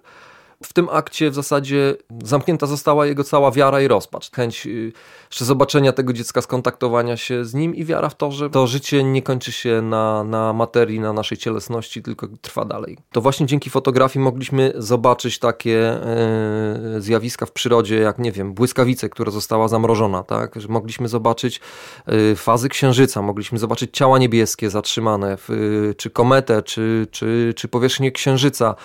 W 0.64 0.74
tym 0.74 0.90
akcie 0.92 1.30
w 1.30 1.34
zasadzie 1.34 1.96
zamknięta 2.24 2.68
została 2.68 3.06
jego 3.06 3.24
cała 3.24 3.52
wiara 3.52 3.82
i 3.82 3.88
rozpacz. 3.88 4.32
Chęć 4.32 4.68
y, 4.68 4.92
jeszcze 5.30 5.46
zobaczenia 5.46 5.92
tego 5.92 6.14
dziecka, 6.14 6.42
skontaktowania 6.42 7.18
się 7.18 7.46
z 7.46 7.54
nim 7.54 7.76
i 7.76 7.86
wiara 7.86 8.10
w 8.10 8.16
to, 8.16 8.32
że 8.32 8.50
to 8.50 8.68
życie 8.68 9.04
nie 9.04 9.22
kończy 9.22 9.52
się 9.52 9.82
na, 9.82 10.24
na 10.24 10.54
materii, 10.54 11.00
na 11.00 11.14
naszej 11.14 11.38
cielesności, 11.38 12.04
tylko 12.04 12.28
trwa 12.42 12.66
dalej. 12.66 12.98
To 13.12 13.22
właśnie 13.22 13.46
dzięki 13.46 13.70
fotografii 13.70 14.24
mogliśmy 14.24 14.74
zobaczyć 14.76 15.40
takie 15.40 15.80
e, 15.80 17.02
zjawiska 17.02 17.46
w 17.46 17.52
przyrodzie, 17.52 18.00
jak 18.00 18.20
nie 18.20 18.32
wiem, 18.32 18.54
błyskawice, 18.54 19.10
która 19.10 19.32
została 19.32 19.68
zamrożona, 19.68 20.24
tak? 20.24 20.56
Mogliśmy 20.70 21.08
zobaczyć 21.08 21.62
e, 22.06 22.36
fazy 22.36 22.70
księżyca, 22.70 23.22
mogliśmy 23.22 23.60
zobaczyć 23.60 23.98
ciała 23.98 24.18
niebieskie 24.18 24.70
zatrzymane, 24.70 25.38
w, 25.38 25.50
czy 25.98 26.10
kometę, 26.10 26.64
czy, 26.64 27.08
czy, 27.12 27.54
czy 27.56 27.68
powierzchnię 27.68 28.12
księżyca. 28.12 28.76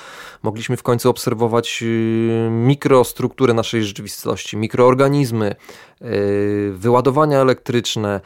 Mogliśmy 0.42 0.76
w 0.76 0.82
końcu 0.82 1.10
obserwować 1.10 1.63
Y, 1.82 2.48
mikrostrukturę 2.50 3.54
naszej 3.54 3.84
rzeczywistości, 3.84 4.56
mikroorganizmy, 4.56 5.54
y, 6.02 6.72
wyładowania 6.74 7.40
elektryczne. 7.40 8.20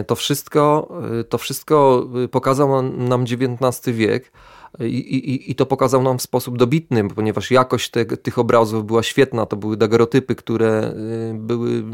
Y, 0.00 0.04
to 0.04 0.14
wszystko, 0.14 0.88
to 1.28 1.38
wszystko 1.38 2.06
pokazał 2.30 2.82
nam 2.82 3.22
XIX 3.22 3.96
wiek. 3.96 4.32
I, 4.80 4.84
i, 4.84 5.50
I, 5.50 5.54
to 5.54 5.66
pokazał 5.66 6.02
nam 6.02 6.18
w 6.18 6.22
sposób 6.22 6.58
dobitny, 6.58 7.08
ponieważ 7.08 7.50
jakość 7.50 7.90
te, 7.90 8.04
tych 8.04 8.38
obrazów 8.38 8.86
była 8.86 9.02
świetna. 9.02 9.46
To 9.46 9.56
były 9.56 9.76
dagerotypy, 9.76 10.34
które, 10.34 10.94
były, 11.34 11.84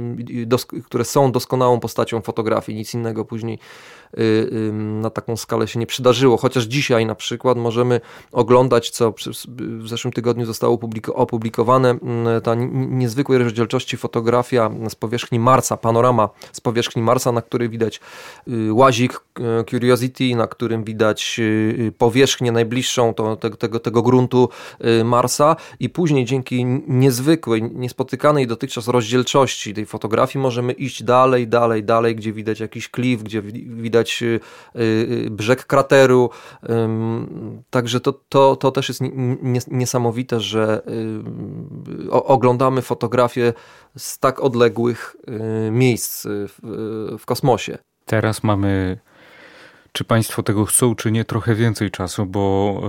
które 0.84 1.04
są 1.04 1.32
doskonałą 1.32 1.80
postacią 1.80 2.20
fotografii. 2.20 2.78
Nic 2.78 2.94
innego 2.94 3.24
później 3.24 3.58
na 4.72 5.10
taką 5.10 5.36
skalę 5.36 5.68
się 5.68 5.78
nie 5.78 5.86
przydarzyło. 5.86 6.36
Chociaż 6.36 6.64
dzisiaj 6.64 7.06
na 7.06 7.14
przykład 7.14 7.58
możemy 7.58 8.00
oglądać, 8.32 8.90
co 8.90 9.14
w 9.80 9.88
zeszłym 9.88 10.12
tygodniu 10.12 10.46
zostało 10.46 10.78
opublikowane, 11.14 11.98
ta 12.42 12.54
niezwykłej 12.74 13.38
rozdzielczości 13.38 13.96
fotografia 13.96 14.70
z 14.88 14.94
powierzchni 14.94 15.38
Marsa, 15.38 15.76
panorama 15.76 16.28
z 16.52 16.60
powierzchni 16.60 17.02
Marsa, 17.02 17.32
na 17.32 17.42
której 17.42 17.68
widać 17.68 18.00
y, 18.48 18.72
łazik 18.72 19.20
y, 19.60 19.64
Curiosity, 19.70 20.36
na 20.36 20.46
którym 20.46 20.84
widać 20.84 21.40
powierzchnię 21.98 22.52
najbliższą 22.52 23.14
to, 23.14 23.36
tego, 23.36 23.56
tego, 23.56 23.80
tego 23.80 24.02
gruntu 24.02 24.48
Marsa 25.04 25.56
i 25.80 25.88
później 25.88 26.24
dzięki 26.24 26.64
niezwykłej, 26.88 27.62
niespotykanej 27.62 28.46
dotychczas 28.46 28.88
rozdzielczości 28.88 29.74
tej 29.74 29.86
fotografii 29.86 30.42
możemy 30.42 30.72
iść 30.72 31.02
dalej, 31.02 31.48
dalej, 31.48 31.84
dalej, 31.84 32.16
gdzie 32.16 32.32
widać 32.32 32.60
jakiś 32.60 32.88
klif, 32.88 33.22
gdzie 33.22 33.42
widać 33.42 33.97
widać 33.98 34.22
y, 34.22 34.40
y, 34.76 35.30
brzeg 35.30 35.66
krateru. 35.66 36.30
Także 37.70 38.00
to, 38.00 38.12
to, 38.28 38.56
to 38.56 38.70
też 38.70 38.88
jest 38.88 39.00
niesamowite, 39.70 40.40
że 40.40 40.82
y, 42.06 42.10
oglądamy 42.10 42.82
fotografie 42.82 43.52
z 43.96 44.18
tak 44.18 44.40
odległych 44.40 45.16
miejsc 45.70 46.26
w, 46.28 47.16
w 47.18 47.26
kosmosie. 47.26 47.78
Teraz 48.06 48.42
mamy 48.42 48.98
czy 49.92 50.04
Państwo 50.04 50.42
tego 50.42 50.64
chcą, 50.64 50.94
czy 50.94 51.10
nie, 51.10 51.24
trochę 51.24 51.54
więcej 51.54 51.90
czasu, 51.90 52.26
bo 52.26 52.82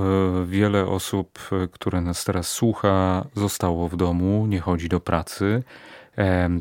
wiele 0.46 0.86
osób, 0.86 1.40
które 1.72 2.02
nas 2.02 2.26
teraz 2.26 2.48
słucha, 2.48 3.26
zostało 3.36 3.90
w 3.90 3.96
domu, 3.96 4.46
nie 4.48 4.60
chodzi 4.60 4.90
do 4.90 5.00
pracy 5.00 5.64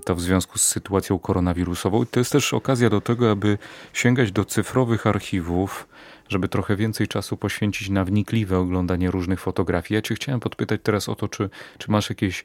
to 0.05 0.15
w 0.15 0.21
związku 0.21 0.59
z 0.59 0.63
sytuacją 0.63 1.19
koronawirusową. 1.19 2.07
To 2.07 2.21
jest 2.21 2.33
też 2.33 2.55
okazja 2.55 2.91
do 2.91 3.01
tego, 3.01 3.31
aby 3.31 3.59
sięgać 3.93 4.33
do 4.33 4.45
cyfrowych 4.45 5.07
archiwów, 5.07 5.89
żeby 6.29 6.49
trochę 6.49 6.77
więcej 6.77 7.09
czasu 7.09 7.37
poświęcić 7.37 7.91
na 7.91 8.05
wnikliwe 8.05 8.59
oglądanie 8.59 9.11
różnych 9.11 9.41
fotografii. 9.41 9.97
Ja 9.97 10.03
Cię 10.03 10.15
chciałem 10.15 10.41
podpytać 10.41 10.81
teraz 10.83 11.09
o 11.09 11.15
to, 11.15 11.29
czy, 11.29 11.51
czy 11.79 11.91
masz 11.91 12.11
jakieś 12.11 12.45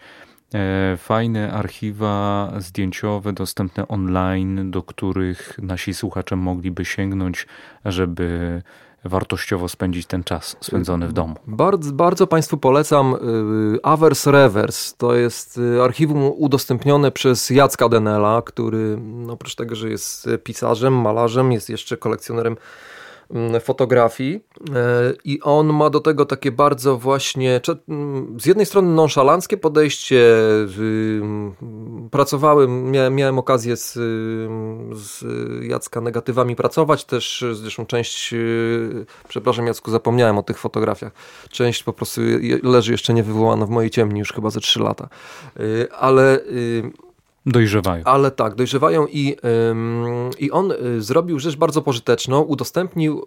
e, 0.54 0.98
fajne 0.98 1.54
archiwa 1.54 2.54
zdjęciowe 2.58 3.34
dostępne 3.34 3.88
online, 3.88 4.72
do 4.72 4.84
których 4.84 5.60
nasi 5.62 5.94
słuchacze 5.94 6.36
mogliby 6.36 6.86
sięgnąć, 6.86 7.48
żeby 7.86 8.62
wartościowo 9.06 9.70
spędzić 9.70 10.08
ten 10.08 10.24
czas 10.24 10.56
spędzony 10.62 11.08
w 11.08 11.14
domu. 11.14 11.36
Bardzo, 11.48 11.92
bardzo 11.92 12.28
Państwu 12.28 12.58
polecam 12.58 13.16
y, 13.76 13.80
Avers 13.84 14.28
Revers. 14.28 14.96
To 14.96 15.16
jest 15.16 15.58
y, 15.58 15.82
archiwum 15.82 16.32
udostępnione 16.38 17.12
przez 17.12 17.50
Jacka 17.50 17.90
Denela, 17.90 18.42
który 18.42 18.98
no, 19.02 19.34
oprócz 19.34 19.56
tego, 19.56 19.76
że 19.76 19.90
jest 19.90 20.30
pisarzem, 20.44 20.94
malarzem, 20.94 21.52
jest 21.52 21.70
jeszcze 21.70 21.98
kolekcjonerem 21.98 22.58
fotografii 23.62 24.40
e, 24.76 25.14
i 25.26 25.42
on 25.42 25.74
ma 25.74 25.90
do 25.90 26.00
tego 26.00 26.26
takie 26.26 26.52
bardzo 26.52 26.98
właśnie 26.98 27.62
mm, 27.88 28.38
z 28.40 28.46
jednej 28.46 28.66
strony 28.66 28.96
nonszalanckie 28.96 29.58
podejście 29.58 30.36
mm, 30.78 31.56
pracowałem, 32.12 32.92
miałem, 32.92 33.16
miałem 33.16 33.40
okazję 33.40 33.78
z, 33.78 33.94
z 34.94 35.24
Jacka 35.62 36.02
negatywami 36.02 36.56
pracować 36.56 37.06
też 37.06 37.46
zresztą 37.54 37.86
część 37.86 38.34
przepraszam 39.28 39.68
Jacku 39.68 39.92
zapomniałem 39.92 40.38
o 40.38 40.44
tych 40.44 40.58
fotografiach. 40.58 41.12
Część 41.50 41.84
po 41.84 41.94
prostu 41.94 42.22
leży 42.64 42.92
jeszcze 42.92 43.14
nie 43.14 43.24
wywołana 43.24 43.66
w 43.66 43.70
mojej 43.70 43.90
ciemni 43.90 44.20
już 44.20 44.34
chyba 44.34 44.50
ze 44.50 44.60
3 44.60 44.80
lata. 44.80 45.10
E, 45.60 45.94
ale 45.94 46.40
Dojrzewają. 47.46 48.04
Ale 48.06 48.32
tak, 48.32 48.56
dojrzewają 48.56 49.08
i, 49.08 49.36
i 50.40 50.52
on 50.52 50.72
y, 50.72 51.02
zrobił 51.02 51.40
rzecz 51.40 51.56
bardzo 51.56 51.82
pożyteczną, 51.82 52.42
udostępnił 52.42 53.26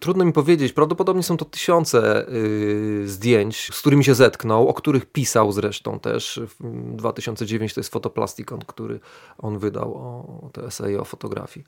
Trudno 0.00 0.24
mi 0.24 0.32
powiedzieć, 0.32 0.72
prawdopodobnie 0.72 1.22
są 1.22 1.36
to 1.36 1.44
tysiące 1.44 2.28
y, 2.28 3.08
zdjęć, 3.08 3.70
z 3.72 3.80
którymi 3.80 4.04
się 4.04 4.14
zetknął, 4.14 4.68
o 4.68 4.74
których 4.74 5.06
pisał 5.06 5.52
zresztą 5.52 6.00
też. 6.00 6.40
W 6.60 6.96
2009 6.96 7.74
to 7.74 7.80
jest 7.80 7.92
Fotoplastikon, 7.92 8.60
który 8.66 9.00
on 9.38 9.58
wydał 9.58 9.94
o 9.94 10.50
te 10.52 10.64
eseje 10.64 11.00
o 11.00 11.04
fotografii. 11.04 11.66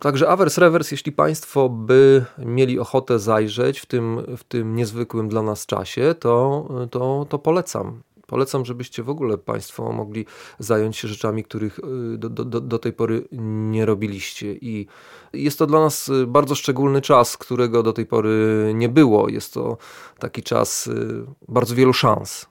Także 0.00 0.28
Avers 0.28 0.58
Revers, 0.58 0.90
jeśli 0.90 1.12
Państwo 1.12 1.68
by 1.68 2.24
mieli 2.38 2.78
ochotę 2.78 3.18
zajrzeć 3.18 3.80
w 3.80 3.86
tym, 3.86 4.22
w 4.36 4.44
tym 4.44 4.76
niezwykłym 4.76 5.28
dla 5.28 5.42
nas 5.42 5.66
czasie, 5.66 6.14
to, 6.20 6.68
to, 6.90 7.26
to 7.28 7.38
polecam. 7.38 8.02
Polecam, 8.28 8.64
żebyście 8.64 9.02
w 9.02 9.10
ogóle 9.10 9.38
Państwo 9.38 9.92
mogli 9.92 10.26
zająć 10.58 10.96
się 10.96 11.08
rzeczami, 11.08 11.44
których 11.44 11.78
y, 11.78 12.18
do, 12.18 12.28
do, 12.28 12.60
do 12.60 12.78
tej 12.78 12.92
pory 12.92 13.28
nie 13.70 13.86
robiliście. 13.86 14.52
I 14.52 14.86
jest 15.32 15.58
to 15.58 15.66
dla 15.66 15.80
nas 15.80 16.08
y, 16.08 16.26
bardzo 16.26 16.54
szczególny 16.54 17.00
czas, 17.00 17.36
którego 17.36 17.82
do 17.82 17.92
tej 17.92 18.06
pory 18.06 18.72
nie 18.74 18.88
było. 18.88 19.28
Jest 19.28 19.54
to 19.54 19.76
taki 20.18 20.42
czas 20.42 20.86
y, 20.86 21.24
bardzo 21.48 21.74
wielu 21.74 21.92
szans. 21.92 22.46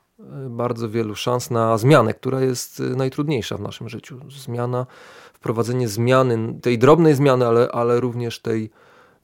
Bardzo 0.49 0.89
wielu 0.89 1.15
szans 1.15 1.51
na 1.51 1.77
zmianę, 1.77 2.13
która 2.13 2.41
jest 2.41 2.79
najtrudniejsza 2.79 3.57
w 3.57 3.61
naszym 3.61 3.89
życiu. 3.89 4.19
Zmiana, 4.29 4.85
wprowadzenie 5.33 5.87
zmiany, 5.87 6.59
tej 6.61 6.77
drobnej 6.77 7.15
zmiany, 7.15 7.47
ale, 7.47 7.71
ale 7.71 7.99
również 7.99 8.39
tej 8.39 8.69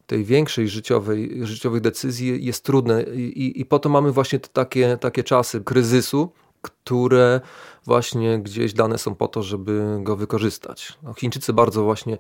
tej 0.07 0.23
większej 0.23 0.69
życiowej, 0.69 1.45
życiowych 1.47 1.81
decyzji 1.81 2.45
jest 2.45 2.65
trudne 2.65 3.03
i, 3.03 3.61
i 3.61 3.65
po 3.65 3.79
to 3.79 3.89
mamy 3.89 4.11
właśnie 4.11 4.39
takie, 4.39 4.97
takie 4.97 5.23
czasy 5.23 5.61
kryzysu, 5.61 6.31
które 6.63 7.41
właśnie 7.85 8.39
gdzieś 8.39 8.73
dane 8.73 8.97
są 8.97 9.15
po 9.15 9.27
to, 9.27 9.43
żeby 9.43 9.97
go 9.99 10.15
wykorzystać. 10.15 10.93
No, 11.03 11.13
Chińczycy 11.13 11.53
bardzo 11.53 11.83
właśnie 11.83 12.17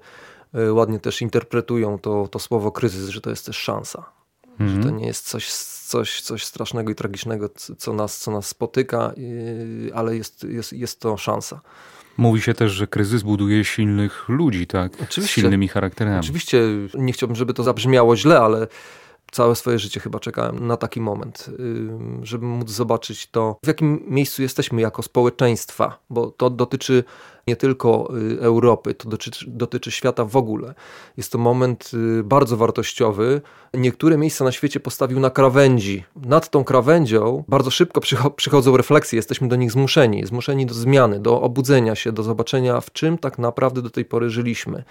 e, 0.53 0.73
ładnie 0.73 0.99
też 0.99 1.21
interpretują 1.21 1.99
to, 1.99 2.27
to 2.27 2.39
słowo 2.39 2.71
kryzys, 2.71 3.09
że 3.09 3.21
to 3.21 3.29
jest 3.29 3.45
też 3.45 3.57
szansa. 3.57 4.05
Że 4.59 4.65
to 4.65 4.73
Mhm. 4.73 4.97
nie 4.97 5.05
jest 5.07 5.27
coś, 5.29 5.51
coś, 5.87 6.21
coś 6.21 6.45
strasznego 6.45 6.91
i 6.91 6.95
tragicznego, 6.95 7.49
co 7.77 7.93
nas, 7.93 8.19
co 8.19 8.31
nas 8.31 8.47
spotyka, 8.47 9.13
ale 9.93 10.15
jest, 10.17 10.43
jest, 10.43 10.73
jest 10.73 10.99
to 10.99 11.17
szansa. 11.17 11.61
Mówi 12.17 12.41
się 12.41 12.53
też, 12.53 12.71
że 12.71 12.87
kryzys 12.87 13.23
buduje 13.23 13.65
silnych 13.65 14.29
ludzi, 14.29 14.67
tak? 14.67 14.93
Oczywiście. 14.93 15.21
Z 15.21 15.29
silnymi 15.29 15.67
charakterami. 15.67 16.19
Oczywiście 16.19 16.63
nie 16.93 17.13
chciałbym, 17.13 17.35
żeby 17.35 17.53
to 17.53 17.63
zabrzmiało 17.63 18.15
źle, 18.15 18.39
ale 18.39 18.67
całe 19.33 19.55
swoje 19.55 19.79
życie 19.79 19.99
chyba 19.99 20.19
czekałem 20.19 20.67
na 20.67 20.77
taki 20.77 21.01
moment, 21.01 21.49
żeby 22.21 22.45
móc 22.45 22.69
zobaczyć 22.69 23.27
to, 23.27 23.57
w 23.63 23.67
jakim 23.67 24.03
miejscu 24.07 24.41
jesteśmy 24.41 24.81
jako 24.81 25.03
społeczeństwa, 25.03 25.99
bo 26.09 26.31
to 26.31 26.49
dotyczy 26.49 27.03
nie 27.47 27.55
tylko 27.55 28.13
y, 28.17 28.41
Europy, 28.41 28.93
to 28.93 29.09
dotyczy, 29.09 29.45
dotyczy 29.47 29.91
świata 29.91 30.25
w 30.25 30.35
ogóle. 30.35 30.73
Jest 31.17 31.31
to 31.31 31.37
moment 31.37 31.91
y, 32.19 32.23
bardzo 32.23 32.57
wartościowy. 32.57 33.41
Niektóre 33.73 34.17
miejsca 34.17 34.45
na 34.45 34.51
świecie 34.51 34.79
postawił 34.79 35.19
na 35.19 35.29
krawędzi. 35.29 36.03
Nad 36.15 36.49
tą 36.49 36.63
krawędzią 36.63 37.43
bardzo 37.47 37.71
szybko 37.71 38.01
przycho- 38.01 38.31
przychodzą 38.35 38.77
refleksje, 38.77 39.17
jesteśmy 39.17 39.47
do 39.47 39.55
nich 39.55 39.71
zmuszeni, 39.71 40.25
zmuszeni 40.25 40.65
do 40.65 40.73
zmiany, 40.73 41.19
do 41.19 41.41
obudzenia 41.41 41.95
się, 41.95 42.11
do 42.11 42.23
zobaczenia, 42.23 42.81
w 42.81 42.91
czym 42.91 43.17
tak 43.17 43.39
naprawdę 43.39 43.81
do 43.81 43.89
tej 43.89 44.05
pory 44.05 44.29
żyliśmy 44.29 44.83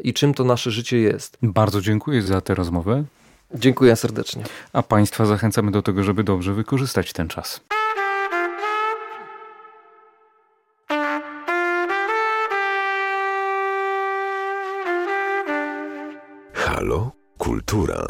i 0.00 0.14
czym 0.14 0.34
to 0.34 0.44
nasze 0.44 0.70
życie 0.70 0.98
jest. 0.98 1.38
Bardzo 1.42 1.80
dziękuję 1.80 2.22
za 2.22 2.40
tę 2.40 2.54
rozmowę, 2.54 3.04
Dziękuję 3.54 3.96
serdecznie. 3.96 4.44
a 4.72 4.82
Państwa 4.82 5.26
zachęcamy 5.26 5.70
do 5.70 5.82
tego, 5.82 6.02
żeby 6.02 6.24
dobrze 6.24 6.54
wykorzystać 6.54 7.12
ten 7.12 7.28
czas. 7.28 7.60
Halo? 16.52 17.12
Kultura. 17.38 18.06